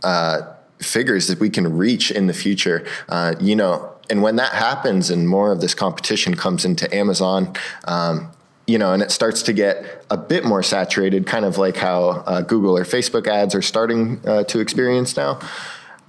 uh, 0.03 0.43
figures 0.79 1.27
that 1.29 1.41
we 1.41 1.51
can 1.51 1.77
reach 1.77 2.11
in 2.11 2.27
the 2.27 2.33
future. 2.33 2.87
Uh, 3.09 3.35
you 3.41 3.57
know, 3.57 3.90
and 4.11 4.23
when 4.23 4.37
that 4.37 4.53
happens 4.53 5.11
and 5.11 5.29
more 5.29 5.53
of 5.53 5.61
this 5.61 5.75
competition 5.75 6.35
comes 6.35 6.65
into 6.65 6.93
Amazon, 6.95 7.55
um, 7.85 8.31
you 8.67 8.79
know, 8.79 8.93
and 8.93 9.03
it 9.03 9.11
starts 9.11 9.43
to 9.43 9.53
get 9.53 10.05
a 10.11 10.17
bit 10.17 10.45
more 10.45 10.63
saturated, 10.63 11.27
kind 11.27 11.45
of 11.45 11.59
like 11.59 11.77
how 11.77 12.11
uh, 12.27 12.41
Google 12.43 12.77
or 12.77 12.85
Facebook 12.85 13.27
ads 13.27 13.55
are 13.55 13.63
starting 13.63 14.21
uh, 14.27 14.45
to 14.45 14.61
experience 14.61 15.17
now. 15.17 15.41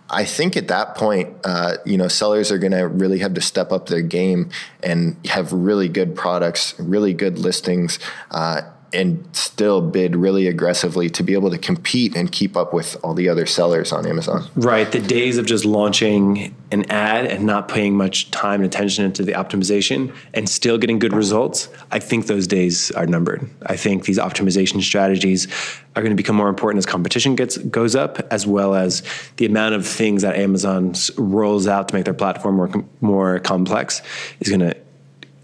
I 0.10 0.26
think 0.26 0.58
at 0.58 0.68
that 0.68 0.96
point, 0.96 1.34
uh, 1.46 1.78
you 1.86 1.98
know, 1.98 2.10
sellers 2.10 2.52
are 2.52 2.58
going 2.58 2.74
to 2.74 2.88
really 2.88 3.20
have 3.20 3.34
to 3.36 3.42
step 3.42 3.72
up 3.72 3.88
their 3.88 4.02
game 4.02 4.50
and 4.84 5.16
have 5.26 5.54
really 5.54 5.88
good 5.88 6.16
products, 6.16 6.78
really 6.78 7.14
good 7.14 7.40
listings, 7.40 7.98
uh, 8.32 8.62
and 8.94 9.26
still 9.34 9.82
bid 9.82 10.16
really 10.16 10.48
aggressively 10.48 11.10
to 11.10 11.24
be 11.24 11.34
able 11.34 11.50
to 11.50 11.58
compete 11.58 12.16
and 12.16 12.32
keep 12.32 12.58
up 12.58 12.74
with 12.74 12.98
all 13.04 13.14
the 13.14 13.30
other 13.30 13.46
sellers 13.46 13.92
on 13.92 14.06
Amazon. 14.06 14.50
Right. 14.56 14.92
The 14.92 15.00
days 15.00 15.38
of 15.38 15.46
just 15.46 15.66
launching 15.66 16.56
an 16.72 16.90
ad 16.92 17.26
and 17.26 17.46
not 17.46 17.68
paying 17.68 17.96
much 17.96 18.32
time 18.32 18.62
and 18.62 18.66
attention 18.66 19.06
into 19.06 19.24
the 19.24 19.34
optimization 19.34 20.14
and 20.34 20.48
still 20.50 20.78
getting 20.78 21.00
good 21.00 21.14
results, 21.14 21.70
I 21.92 22.00
think 22.00 22.28
those 22.28 22.48
days 22.48 22.92
are 22.92 23.06
numbered. 23.06 23.50
I 23.66 23.76
think 23.76 24.06
these 24.06 24.18
optimization 24.20 24.82
strategies 24.82 25.48
are 25.96 26.02
going 26.02 26.12
to 26.12 26.16
become 26.16 26.36
more 26.36 26.50
important 26.50 26.80
as 26.80 26.86
competition 26.86 27.36
gets 27.36 27.58
goes 27.58 27.96
up, 27.96 28.20
as 28.32 28.48
well 28.48 28.76
as 28.76 29.04
the 29.38 29.46
amount 29.46 29.76
of 29.76 29.86
things 29.86 30.22
that 30.22 30.36
Amazon 30.36 30.94
rolls 31.18 31.68
out 31.68 31.90
to 31.90 31.96
make 31.96 32.06
their 32.06 32.14
platform 32.14 32.56
more 32.56 32.72
more 33.02 33.40
complex 33.40 34.02
is 34.40 34.50
going 34.50 34.62
to 34.62 34.76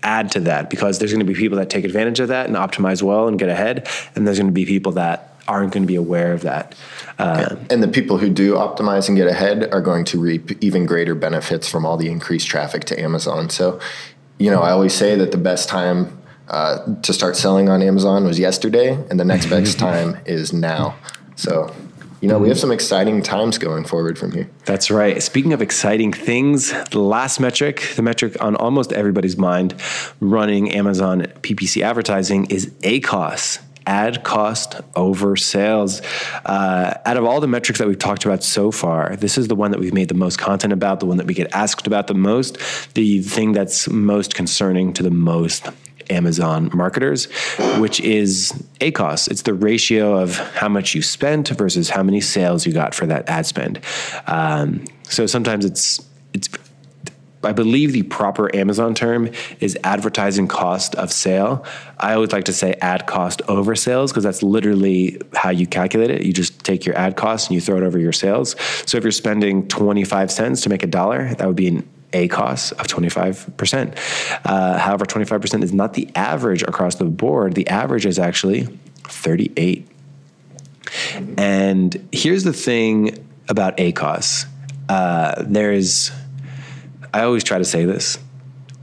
add 0.07 0.31
to 0.31 0.39
that 0.39 0.69
because 0.69 0.99
there's 0.99 1.11
going 1.11 1.25
to 1.25 1.31
be 1.31 1.37
people 1.37 1.57
that 1.57 1.69
take 1.69 1.83
advantage 1.83 2.21
of 2.21 2.29
that 2.29 2.47
and 2.47 2.55
optimize 2.55 3.03
well 3.03 3.27
and 3.27 3.37
get 3.37 3.49
ahead, 3.49 3.87
and 4.15 4.25
there's 4.25 4.39
going 4.39 4.47
to 4.47 4.53
be 4.53 4.65
people 4.65 4.93
that 4.93 5.33
aren't 5.47 5.73
going 5.73 5.83
to 5.83 5.87
be 5.87 5.95
aware 5.95 6.33
of 6.33 6.41
that. 6.41 6.75
Uh, 7.19 7.55
and 7.69 7.81
the 7.83 7.87
people 7.87 8.17
who 8.17 8.29
do 8.29 8.53
optimize 8.53 9.07
and 9.07 9.17
get 9.17 9.27
ahead 9.27 9.73
are 9.73 9.81
going 9.81 10.05
to 10.05 10.19
reap 10.19 10.51
even 10.63 10.85
greater 10.85 11.15
benefits 11.15 11.67
from 11.67 11.85
all 11.85 11.97
the 11.97 12.09
increased 12.09 12.47
traffic 12.47 12.83
to 12.85 12.99
Amazon. 12.99 13.49
So, 13.49 13.79
you 14.39 14.51
know, 14.51 14.61
I 14.61 14.71
always 14.71 14.93
say 14.93 15.15
that 15.15 15.31
the 15.31 15.37
best 15.37 15.67
time 15.67 16.17
uh, 16.47 16.95
to 17.01 17.13
start 17.13 17.35
selling 17.35 17.69
on 17.69 17.81
Amazon 17.81 18.23
was 18.23 18.39
yesterday, 18.39 18.93
and 19.09 19.19
the 19.19 19.25
next 19.25 19.47
best 19.47 19.79
time 19.87 20.17
is 20.25 20.53
now. 20.53 20.95
So 21.35 21.73
you 22.21 22.27
know, 22.27 22.39
we 22.39 22.47
have 22.47 22.57
some 22.57 22.71
exciting 22.71 23.21
times 23.21 23.57
going 23.57 23.83
forward 23.83 24.17
from 24.17 24.31
here. 24.31 24.49
That's 24.65 24.89
right. 24.89 25.21
Speaking 25.21 25.53
of 25.53 25.61
exciting 25.61 26.11
things, 26.11 26.73
the 26.89 26.99
last 26.99 27.39
metric, 27.39 27.93
the 27.95 28.01
metric 28.01 28.41
on 28.41 28.55
almost 28.55 28.91
everybody's 28.91 29.37
mind 29.37 29.75
running 30.19 30.71
Amazon 30.71 31.21
PPC 31.41 31.83
advertising 31.83 32.45
is 32.45 32.67
ACOS. 32.81 33.59
Ad 33.85 34.25
cost 34.25 34.81
over 34.97 35.37
sales. 35.37 36.01
Uh, 36.43 36.95
out 37.05 37.15
of 37.15 37.23
all 37.23 37.39
the 37.39 37.47
metrics 37.47 37.79
that 37.79 37.87
we've 37.87 37.97
talked 37.97 38.25
about 38.25 38.43
so 38.43 38.69
far, 38.69 39.15
this 39.15 39.37
is 39.37 39.47
the 39.47 39.55
one 39.55 39.71
that 39.71 39.79
we've 39.79 39.93
made 39.93 40.09
the 40.09 40.13
most 40.13 40.37
content 40.37 40.73
about, 40.73 40.99
the 40.99 41.05
one 41.05 41.15
that 41.15 41.25
we 41.25 41.33
get 41.33 41.49
asked 41.53 41.87
about 41.87 42.07
the 42.07 42.13
most, 42.13 42.57
the 42.95 43.21
thing 43.21 43.53
that's 43.53 43.87
most 43.87 44.35
concerning 44.35 44.91
to 44.91 45.03
the 45.03 45.09
most 45.09 45.69
Amazon 46.09 46.69
marketers, 46.73 47.25
which 47.79 47.99
is 47.99 48.51
ACOS. 48.79 49.29
It's 49.29 49.43
the 49.43 49.53
ratio 49.53 50.17
of 50.17 50.37
how 50.37 50.69
much 50.69 50.95
you 50.95 51.01
spent 51.01 51.49
versus 51.49 51.89
how 51.89 52.03
many 52.03 52.21
sales 52.21 52.65
you 52.65 52.73
got 52.73 52.93
for 52.93 53.05
that 53.05 53.27
ad 53.29 53.45
spend. 53.45 53.79
Um, 54.27 54.85
so 55.03 55.25
sometimes 55.25 55.65
it's 55.65 56.05
it's 56.33 56.49
I 57.43 57.53
believe 57.53 57.93
the 57.93 58.03
proper 58.03 58.53
Amazon 58.55 58.95
term 58.95 59.29
is 59.59 59.77
advertising 59.83 60.47
cost 60.47 60.95
of 60.95 61.11
sale. 61.11 61.63
I 61.99 62.13
always 62.13 62.31
like 62.31 62.45
to 62.45 62.53
say 62.53 62.73
ad 62.81 63.05
cost 63.05 63.41
over 63.47 63.75
sales 63.75 64.11
because 64.11 64.23
that's 64.23 64.41
literally 64.41 65.21
how 65.33 65.51
you 65.51 65.67
calculate 65.67 66.09
it. 66.09 66.23
You 66.23 66.33
just 66.33 66.63
take 66.63 66.85
your 66.85 66.97
ad 66.97 67.15
cost 67.15 67.49
and 67.49 67.55
you 67.55 67.61
throw 67.61 67.77
it 67.77 67.83
over 67.83 67.99
your 67.99 68.11
sales. 68.11 68.55
So 68.85 68.97
if 68.97 69.03
you're 69.03 69.11
spending 69.11 69.67
25 69.67 70.31
cents 70.31 70.61
to 70.61 70.69
make 70.69 70.83
a 70.83 70.87
dollar, 70.87 71.33
that 71.35 71.47
would 71.47 71.55
be 71.55 71.67
an 71.67 71.89
ACOS 72.13 72.71
of 72.73 72.87
25%. 72.87 74.41
Uh, 74.45 74.77
however, 74.77 75.05
25% 75.05 75.63
is 75.63 75.73
not 75.73 75.93
the 75.93 76.09
average 76.15 76.63
across 76.63 76.95
the 76.95 77.05
board. 77.05 77.53
The 77.53 77.67
average 77.67 78.05
is 78.05 78.17
actually 78.19 78.67
38. 79.03 79.87
And 81.37 82.07
here's 82.11 82.43
the 82.43 82.53
thing 82.53 83.25
about 83.49 83.77
ACOS. 83.77 84.45
Uh, 84.89 85.43
there's, 85.45 86.11
I 87.13 87.23
always 87.23 87.43
try 87.43 87.57
to 87.57 87.65
say 87.65 87.85
this. 87.85 88.17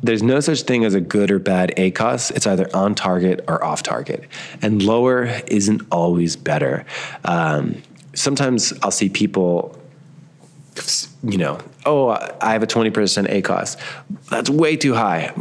There's 0.02 0.22
no 0.22 0.40
such 0.40 0.62
thing 0.62 0.84
as 0.84 0.94
a 0.94 1.00
good 1.00 1.30
or 1.30 1.38
bad 1.38 1.72
ACOS. 1.78 2.30
It's 2.32 2.46
either 2.46 2.68
on 2.76 2.94
target 2.94 3.42
or 3.48 3.64
off 3.64 3.82
target. 3.82 4.24
And 4.60 4.82
lower 4.82 5.24
isn't 5.46 5.80
always 5.90 6.36
better. 6.36 6.84
Um, 7.24 7.82
sometimes 8.12 8.74
I'll 8.82 8.90
see 8.90 9.08
people 9.08 9.78
you 11.22 11.38
know, 11.38 11.58
oh, 11.86 12.08
I 12.40 12.52
have 12.52 12.62
a 12.62 12.66
20% 12.66 12.92
ACOS. 13.30 13.76
That's 14.28 14.50
way 14.50 14.76
too 14.76 14.94
high. 14.94 15.32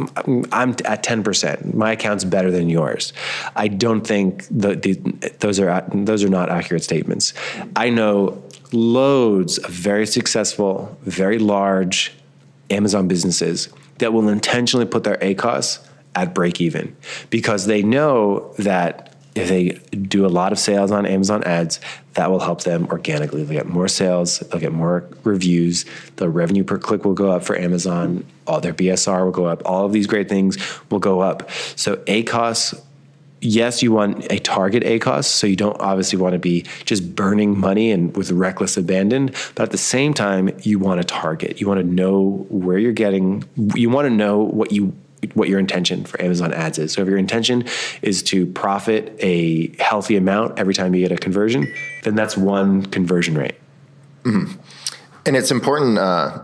I'm 0.52 0.70
at 0.84 1.02
10%. 1.04 1.74
My 1.74 1.92
account's 1.92 2.24
better 2.24 2.50
than 2.50 2.68
yours. 2.68 3.12
I 3.56 3.68
don't 3.68 4.06
think 4.06 4.46
the, 4.50 4.76
the, 4.76 4.94
those 5.40 5.58
are 5.60 5.84
those 5.92 6.22
are 6.22 6.28
not 6.28 6.50
accurate 6.50 6.84
statements. 6.84 7.32
I 7.76 7.90
know 7.90 8.42
loads 8.72 9.58
of 9.58 9.70
very 9.70 10.06
successful, 10.06 10.96
very 11.02 11.38
large 11.38 12.12
Amazon 12.70 13.08
businesses 13.08 13.68
that 13.98 14.12
will 14.12 14.28
intentionally 14.28 14.86
put 14.86 15.04
their 15.04 15.16
ACOS 15.16 15.86
at 16.14 16.34
break 16.34 16.60
even 16.60 16.96
because 17.30 17.66
they 17.66 17.82
know 17.82 18.54
that 18.58 19.13
if 19.34 19.48
they 19.48 19.70
do 19.96 20.24
a 20.24 20.28
lot 20.28 20.52
of 20.52 20.58
sales 20.58 20.90
on 20.90 21.06
Amazon 21.06 21.42
ads, 21.44 21.80
that 22.14 22.30
will 22.30 22.40
help 22.40 22.62
them 22.62 22.86
organically. 22.86 23.42
They'll 23.42 23.58
get 23.58 23.66
more 23.66 23.88
sales, 23.88 24.38
they'll 24.38 24.60
get 24.60 24.72
more 24.72 25.08
reviews, 25.24 25.84
the 26.16 26.28
revenue 26.28 26.64
per 26.64 26.78
click 26.78 27.04
will 27.04 27.14
go 27.14 27.32
up 27.32 27.44
for 27.44 27.58
Amazon, 27.58 28.24
all 28.46 28.60
their 28.60 28.74
BSR 28.74 29.24
will 29.24 29.32
go 29.32 29.46
up, 29.46 29.62
all 29.64 29.86
of 29.86 29.92
these 29.92 30.06
great 30.06 30.28
things 30.28 30.56
will 30.90 31.00
go 31.00 31.20
up. 31.20 31.50
So 31.76 31.96
ACOS 31.96 32.80
yes, 33.44 33.82
you 33.82 33.92
want 33.92 34.26
a 34.32 34.38
target 34.38 34.82
ACOS, 34.82 35.26
so 35.26 35.46
you 35.46 35.54
don't 35.54 35.78
obviously 35.78 36.18
want 36.18 36.32
to 36.32 36.38
be 36.38 36.62
just 36.84 37.14
burning 37.14 37.58
money 37.58 37.90
and 37.90 38.16
with 38.16 38.30
reckless 38.32 38.76
abandon. 38.76 39.26
But 39.54 39.64
at 39.64 39.70
the 39.70 39.78
same 39.78 40.14
time, 40.14 40.50
you 40.62 40.78
want 40.78 41.00
to 41.00 41.06
target. 41.06 41.60
You 41.60 41.68
want 41.68 41.80
to 41.80 41.86
know 41.86 42.46
where 42.48 42.78
you're 42.78 42.92
getting. 42.92 43.44
You 43.74 43.90
want 43.90 44.06
to 44.06 44.10
know 44.10 44.38
what 44.38 44.72
you 44.72 44.94
what 45.34 45.48
your 45.48 45.58
intention 45.58 46.04
for 46.04 46.20
Amazon 46.22 46.52
ads 46.52 46.78
is. 46.78 46.92
So 46.92 47.02
if 47.02 47.08
your 47.08 47.18
intention 47.18 47.64
is 48.02 48.22
to 48.24 48.46
profit 48.46 49.16
a 49.20 49.74
healthy 49.82 50.16
amount 50.16 50.58
every 50.58 50.74
time 50.74 50.94
you 50.94 51.00
get 51.00 51.12
a 51.12 51.16
conversion, 51.16 51.72
then 52.02 52.14
that's 52.14 52.36
one 52.36 52.86
conversion 52.86 53.36
rate. 53.36 53.54
Mm-hmm. 54.24 54.60
And 55.26 55.36
it's 55.36 55.50
important 55.50 55.98
uh, 55.98 56.42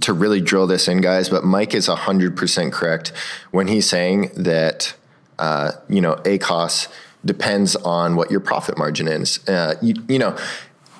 to 0.00 0.12
really 0.12 0.40
drill 0.40 0.66
this 0.66 0.88
in, 0.88 1.00
guys. 1.00 1.28
But 1.28 1.44
Mike 1.44 1.74
is 1.74 1.86
hundred 1.86 2.36
percent 2.36 2.72
correct 2.72 3.12
when 3.50 3.68
he's 3.68 3.88
saying 3.88 4.30
that 4.36 4.94
uh, 5.38 5.72
you 5.88 6.00
know 6.00 6.16
ACOS 6.16 6.88
depends 7.24 7.76
on 7.76 8.16
what 8.16 8.30
your 8.30 8.40
profit 8.40 8.78
margin 8.78 9.08
is. 9.08 9.46
Uh, 9.48 9.74
you, 9.82 9.94
you, 10.08 10.18
know, 10.18 10.36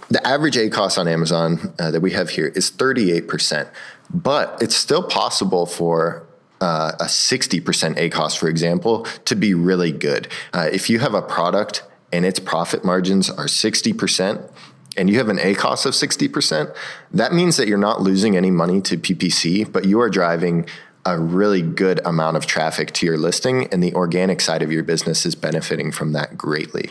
the 0.08 0.24
average 0.26 0.56
ACOS 0.56 0.98
on 0.98 1.06
Amazon 1.06 1.72
uh, 1.78 1.90
that 1.90 2.00
we 2.00 2.12
have 2.12 2.30
here 2.30 2.48
is 2.48 2.70
thirty 2.70 3.12
eight 3.12 3.28
percent, 3.28 3.68
but 4.10 4.56
it's 4.60 4.76
still 4.76 5.02
possible 5.02 5.66
for 5.66 6.25
uh, 6.60 6.92
a 7.00 7.04
60% 7.04 7.62
ACOS, 7.96 8.36
for 8.36 8.48
example, 8.48 9.04
to 9.24 9.34
be 9.34 9.54
really 9.54 9.92
good. 9.92 10.28
Uh, 10.52 10.68
if 10.72 10.88
you 10.88 10.98
have 10.98 11.14
a 11.14 11.22
product 11.22 11.82
and 12.12 12.24
its 12.24 12.38
profit 12.38 12.84
margins 12.84 13.28
are 13.28 13.46
60%, 13.46 14.50
and 14.96 15.10
you 15.10 15.18
have 15.18 15.28
an 15.28 15.38
ACOS 15.38 15.84
of 15.84 15.92
60%, 15.92 16.74
that 17.12 17.32
means 17.32 17.56
that 17.56 17.68
you're 17.68 17.76
not 17.78 18.00
losing 18.00 18.36
any 18.36 18.50
money 18.50 18.80
to 18.80 18.96
PPC, 18.96 19.70
but 19.70 19.84
you 19.84 20.00
are 20.00 20.08
driving 20.08 20.66
a 21.04 21.18
really 21.18 21.62
good 21.62 22.00
amount 22.04 22.36
of 22.36 22.46
traffic 22.46 22.92
to 22.92 23.06
your 23.06 23.16
listing, 23.16 23.66
and 23.66 23.82
the 23.82 23.94
organic 23.94 24.40
side 24.40 24.62
of 24.62 24.72
your 24.72 24.82
business 24.82 25.24
is 25.24 25.34
benefiting 25.34 25.92
from 25.92 26.12
that 26.12 26.36
greatly. 26.36 26.90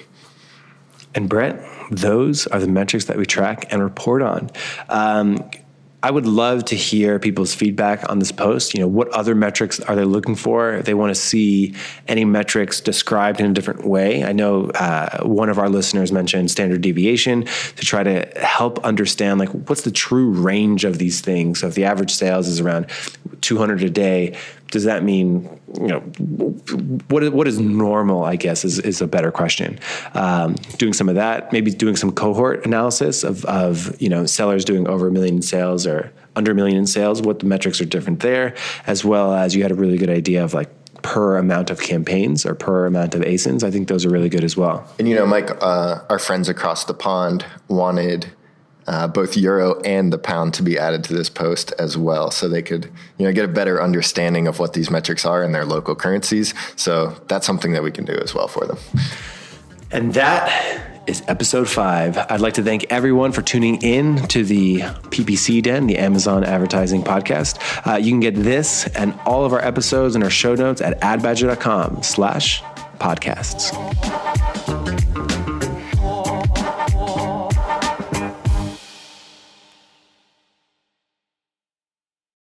And 1.13 1.27
Brett, 1.27 1.61
those 1.91 2.47
are 2.47 2.59
the 2.59 2.67
metrics 2.67 3.05
that 3.05 3.17
we 3.17 3.25
track 3.25 3.65
and 3.71 3.83
report 3.83 4.21
on. 4.21 4.51
Um, 4.89 5.49
I 6.05 6.11
would 6.11 6.27
love 6.27 6.65
to 6.65 6.75
hear 6.75 7.17
people's 7.17 7.55
feedback 7.55 8.07
on 8.11 8.19
this 8.19 8.31
post. 8.31 8.75
You 8.75 8.81
know, 8.81 8.87
what 8.87 9.09
other 9.09 9.33
metrics 9.33 9.79
are 9.79 9.95
they 9.95 10.03
looking 10.03 10.35
for? 10.35 10.75
If 10.75 10.85
they 10.85 10.93
want 10.93 11.09
to 11.09 11.19
see 11.19 11.73
any 12.07 12.25
metrics 12.25 12.79
described 12.79 13.39
in 13.39 13.49
a 13.49 13.53
different 13.55 13.87
way. 13.87 14.23
I 14.23 14.31
know 14.31 14.69
uh, 14.69 15.23
one 15.23 15.49
of 15.49 15.57
our 15.57 15.67
listeners 15.67 16.11
mentioned 16.11 16.51
standard 16.51 16.81
deviation 16.81 17.45
to 17.45 17.83
try 17.83 18.03
to 18.03 18.31
help 18.39 18.85
understand 18.85 19.39
like 19.39 19.49
what's 19.49 19.81
the 19.81 19.89
true 19.89 20.29
range 20.29 20.85
of 20.85 20.99
these 20.99 21.21
things. 21.21 21.61
So 21.61 21.69
if 21.69 21.73
the 21.73 21.85
average 21.85 22.13
sales 22.13 22.47
is 22.47 22.59
around 22.59 22.85
200 23.45 23.83
a 23.83 23.89
day, 23.89 24.35
does 24.71 24.85
that 24.85 25.03
mean 25.03 25.47
you 25.79 25.87
know 25.87 25.99
what 27.09 27.31
what 27.31 27.47
is 27.47 27.59
normal 27.59 28.23
i 28.23 28.35
guess 28.35 28.65
is, 28.65 28.79
is 28.79 29.01
a 29.01 29.07
better 29.07 29.31
question. 29.31 29.79
Um, 30.13 30.55
doing 30.77 30.93
some 30.93 31.09
of 31.09 31.15
that 31.15 31.53
maybe 31.53 31.71
doing 31.71 31.95
some 31.95 32.11
cohort 32.11 32.65
analysis 32.65 33.23
of, 33.23 33.45
of 33.45 33.99
you 34.01 34.09
know 34.09 34.25
sellers 34.25 34.65
doing 34.65 34.87
over 34.87 35.07
a 35.07 35.11
million 35.11 35.35
in 35.35 35.41
sales 35.41 35.85
or 35.85 36.11
under 36.35 36.51
a 36.51 36.55
million 36.55 36.77
in 36.77 36.87
sales 36.87 37.21
what 37.21 37.39
the 37.39 37.45
metrics 37.45 37.79
are 37.79 37.85
different 37.85 38.21
there 38.21 38.55
as 38.87 39.05
well 39.05 39.33
as 39.33 39.55
you 39.55 39.61
had 39.61 39.71
a 39.71 39.75
really 39.75 39.97
good 39.97 40.09
idea 40.09 40.43
of 40.43 40.53
like 40.53 40.69
per 41.03 41.37
amount 41.37 41.69
of 41.69 41.79
campaigns 41.79 42.45
or 42.45 42.55
per 42.55 42.87
amount 42.87 43.13
of 43.13 43.21
asins 43.21 43.63
i 43.63 43.69
think 43.69 43.87
those 43.87 44.05
are 44.05 44.09
really 44.09 44.29
good 44.29 44.43
as 44.43 44.57
well. 44.57 44.87
And 44.97 45.07
you 45.07 45.15
know 45.15 45.27
mike 45.27 45.51
uh, 45.61 46.01
our 46.09 46.19
friends 46.19 46.49
across 46.49 46.85
the 46.85 46.95
pond 46.95 47.45
wanted 47.67 48.31
uh, 48.87 49.07
both 49.07 49.35
euro 49.35 49.79
and 49.81 50.13
the 50.13 50.17
pound 50.17 50.53
to 50.55 50.63
be 50.63 50.77
added 50.77 51.03
to 51.05 51.13
this 51.13 51.29
post 51.29 51.73
as 51.79 51.97
well, 51.97 52.31
so 52.31 52.47
they 52.47 52.61
could 52.61 52.91
you 53.17 53.25
know 53.25 53.33
get 53.33 53.45
a 53.45 53.49
better 53.49 53.81
understanding 53.81 54.47
of 54.47 54.59
what 54.59 54.73
these 54.73 54.89
metrics 54.89 55.25
are 55.25 55.43
in 55.43 55.51
their 55.51 55.65
local 55.65 55.95
currencies. 55.95 56.53
So 56.75 57.15
that's 57.27 57.45
something 57.45 57.73
that 57.73 57.83
we 57.83 57.91
can 57.91 58.05
do 58.05 58.13
as 58.13 58.33
well 58.33 58.47
for 58.47 58.65
them. 58.65 58.77
And 59.91 60.13
that 60.13 60.95
is 61.07 61.23
episode 61.27 61.69
five. 61.69 62.17
I'd 62.17 62.41
like 62.41 62.55
to 62.55 62.63
thank 62.63 62.85
everyone 62.91 63.31
for 63.31 63.41
tuning 63.41 63.81
in 63.81 64.17
to 64.27 64.43
the 64.43 64.79
PPC 64.79 65.61
Den, 65.61 65.87
the 65.87 65.97
Amazon 65.97 66.43
Advertising 66.43 67.03
Podcast. 67.03 67.87
Uh, 67.87 67.97
you 67.97 68.11
can 68.11 68.19
get 68.19 68.35
this 68.35 68.87
and 68.95 69.17
all 69.25 69.45
of 69.45 69.53
our 69.53 69.61
episodes 69.61 70.15
and 70.15 70.23
our 70.23 70.29
show 70.29 70.55
notes 70.55 70.81
at 70.81 70.99
adbadger.com 71.01 72.03
slash 72.03 72.61
podcasts. 72.99 73.71